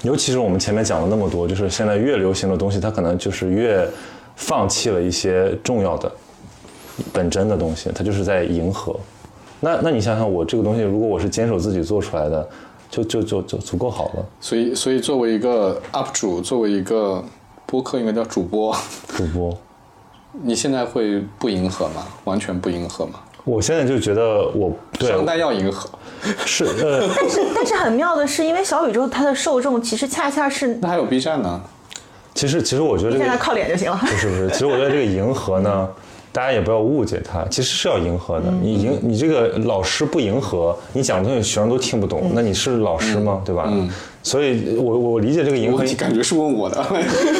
[0.02, 3.88] 尤其是我们前面讲了那么多，就是现在越流行的东西，它可能就是越
[4.36, 6.10] 放弃了一些重要的、
[7.12, 8.98] 本真的东西，它就是在迎合。
[9.64, 12.48] 那那你想想，我这个东西，如果我是坚守自己做出来的，
[12.90, 14.26] 就就就就足够好了。
[14.40, 17.22] 所以，所以作为一个 UP 主，作为一个
[17.64, 18.76] 播客，应该叫主播，
[19.16, 19.56] 主播，
[20.42, 22.04] 你现在会不迎合吗？
[22.24, 23.20] 完全不迎合吗？
[23.44, 25.88] 我现在就觉得我对商单要迎合，
[26.44, 31.60] 是呃，但是但是很妙的是，因为小宇宙它的受众其实恰恰是那还有 B 站呢？
[32.34, 33.96] 其实其实我觉得这个现在靠脸就行了。
[34.00, 35.88] 不是不是，其实我觉得这个迎合呢，
[36.32, 38.50] 大家也不要误解他，其实是要迎合的。
[38.62, 43.42] 你迎你这个老师不迎合，你讲的东西学生都听不懂，那你是老师吗？
[43.44, 43.70] 对吧？
[44.22, 46.82] 所以我我理解这个迎合我，感觉是问我的。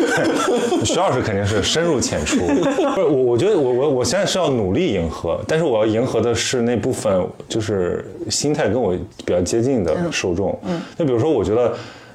[0.85, 2.41] 徐老师肯定是深入浅出。
[2.95, 10.59] 不是我，我觉得我我我现在是要努力迎合，但是我要迎合的是那部分就是心态跟我比较接近的受众。
[10.65, 11.73] 嗯，就比如说，我觉得。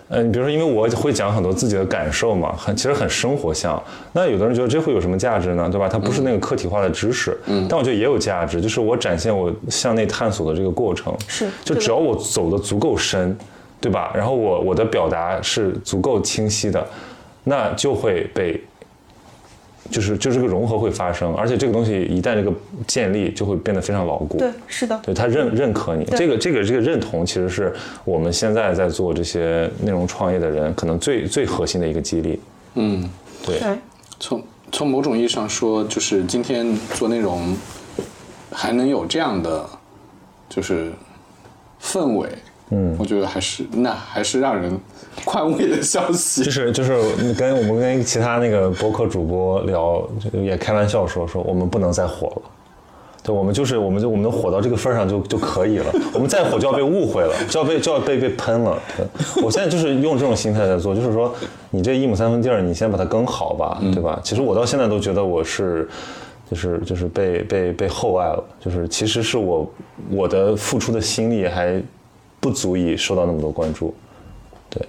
[0.10, 3.82] 嗯，比如说，因为我会讲很多自己的感受嘛，很其实很生活向。
[4.14, 5.70] 那有的人觉得这会有什么价值呢？
[5.70, 5.90] 对吧？
[5.90, 11.14] 它不是那个客体化的知识，嗯，但我觉得也有价值，就是我展现我向内探索的这个过程。
[11.28, 13.38] 是就只要我走的足够深，
[13.82, 14.12] 对吧？
[14.16, 16.86] 然后我我的表达是足够清晰的，
[17.44, 18.62] 那就会被，
[19.90, 22.52] 就是就这个融合会发生，而且这个东西一旦这个
[22.86, 24.38] 建立，就会变得非常牢固。
[24.38, 27.74] 对，是的，对他认认可你，这个这个这个认同，其实是
[28.04, 32.40] 我们现在在做这些内容创业的人，可能最最核心的一个激励。
[32.76, 33.10] 嗯，
[33.46, 33.78] 对，对，
[34.20, 37.56] 从从某种意义上说，就是今天做内容
[38.52, 39.66] 还能有这样的
[40.50, 40.92] 就是
[41.82, 42.30] 氛围，
[42.70, 44.78] 嗯，我觉得还是那还是让人
[45.24, 46.44] 宽慰的消息。
[46.44, 46.94] 就是就是
[47.34, 52.42] 跟我们跟其他那个播客主播聊，就也开玩笑说说我们不能再火了。
[53.24, 55.94] 对，我们就是，我们就我们能火到这个份儿上就就可以了。
[56.14, 58.80] 我们再火就要被误会了，就要被就要被被喷了。
[58.96, 59.06] 对，
[59.44, 61.34] 我现在就是用这种心态在做，就是说，
[61.70, 64.18] 你这一亩三分地儿，你先把它耕好吧，对吧？
[64.24, 65.90] 其实我到现在都觉得我是，
[66.50, 69.70] 就是就是被被被厚爱了，就是其实是我
[70.10, 71.82] 我的付出的心力还
[72.40, 73.94] 不足以受到那么多关注，
[74.70, 74.82] 对，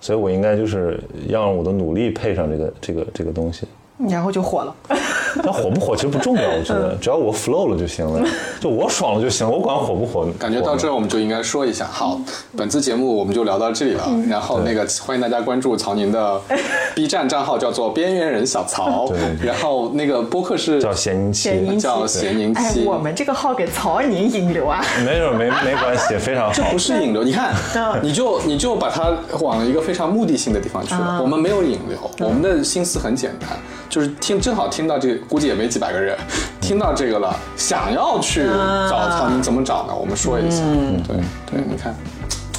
[0.00, 3.66] 所以我应该就是要让我的努力配上这个这个这个东西。
[3.98, 4.74] 然后就火了。
[5.42, 8.26] 但火不火其实不重要，我觉得只要我 flow 了就行了，
[8.58, 10.26] 就我爽了就行了，我管火不火。
[10.38, 12.18] 感觉到这儿我们就应该说一下，好，
[12.56, 14.08] 本次节目我们就聊到这里了。
[14.30, 16.40] 然后那个欢迎大家关注曹宁的
[16.96, 19.06] B 站账号，叫做边缘人小曹。
[19.08, 24.82] 对然后那个播客是叫闲宁期，闲宁期叫闲宁哎，我们这个号给曹宁引流啊。
[25.04, 26.52] 没有没没关系，非常好。
[26.54, 31.18] 这不是引流，你看嗯，你就你就把它往一个非常目的性的地方去了。
[31.20, 33.50] 嗯我们没有引流，我们的心思很简单，
[33.88, 36.16] 就是听正好听到这个，估计也没几百个人
[36.60, 38.44] 听到这个了，想要去
[38.88, 39.94] 找他们怎么找呢？
[39.94, 41.16] 我们说一下，嗯对
[41.50, 41.94] 对，你看，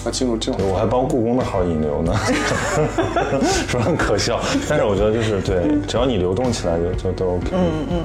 [0.06, 0.62] 要进入这种。
[0.70, 2.14] 我还帮故宫的号引流呢，
[3.68, 4.40] 说很可笑，
[4.70, 7.48] 但是我觉得就是对，只要你流动起来就就都 OK。
[7.52, 8.02] 嗯嗯，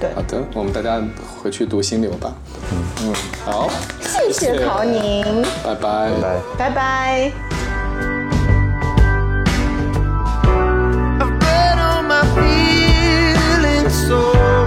[0.00, 1.00] 对，好的，我们大家
[1.42, 2.32] 回去读心流吧。
[2.72, 3.14] 嗯嗯
[3.44, 3.70] 好，
[4.00, 5.24] 谢谢陶宁，
[5.64, 6.40] 拜拜，拜拜。
[6.58, 7.47] 拜拜。
[14.08, 14.57] soul.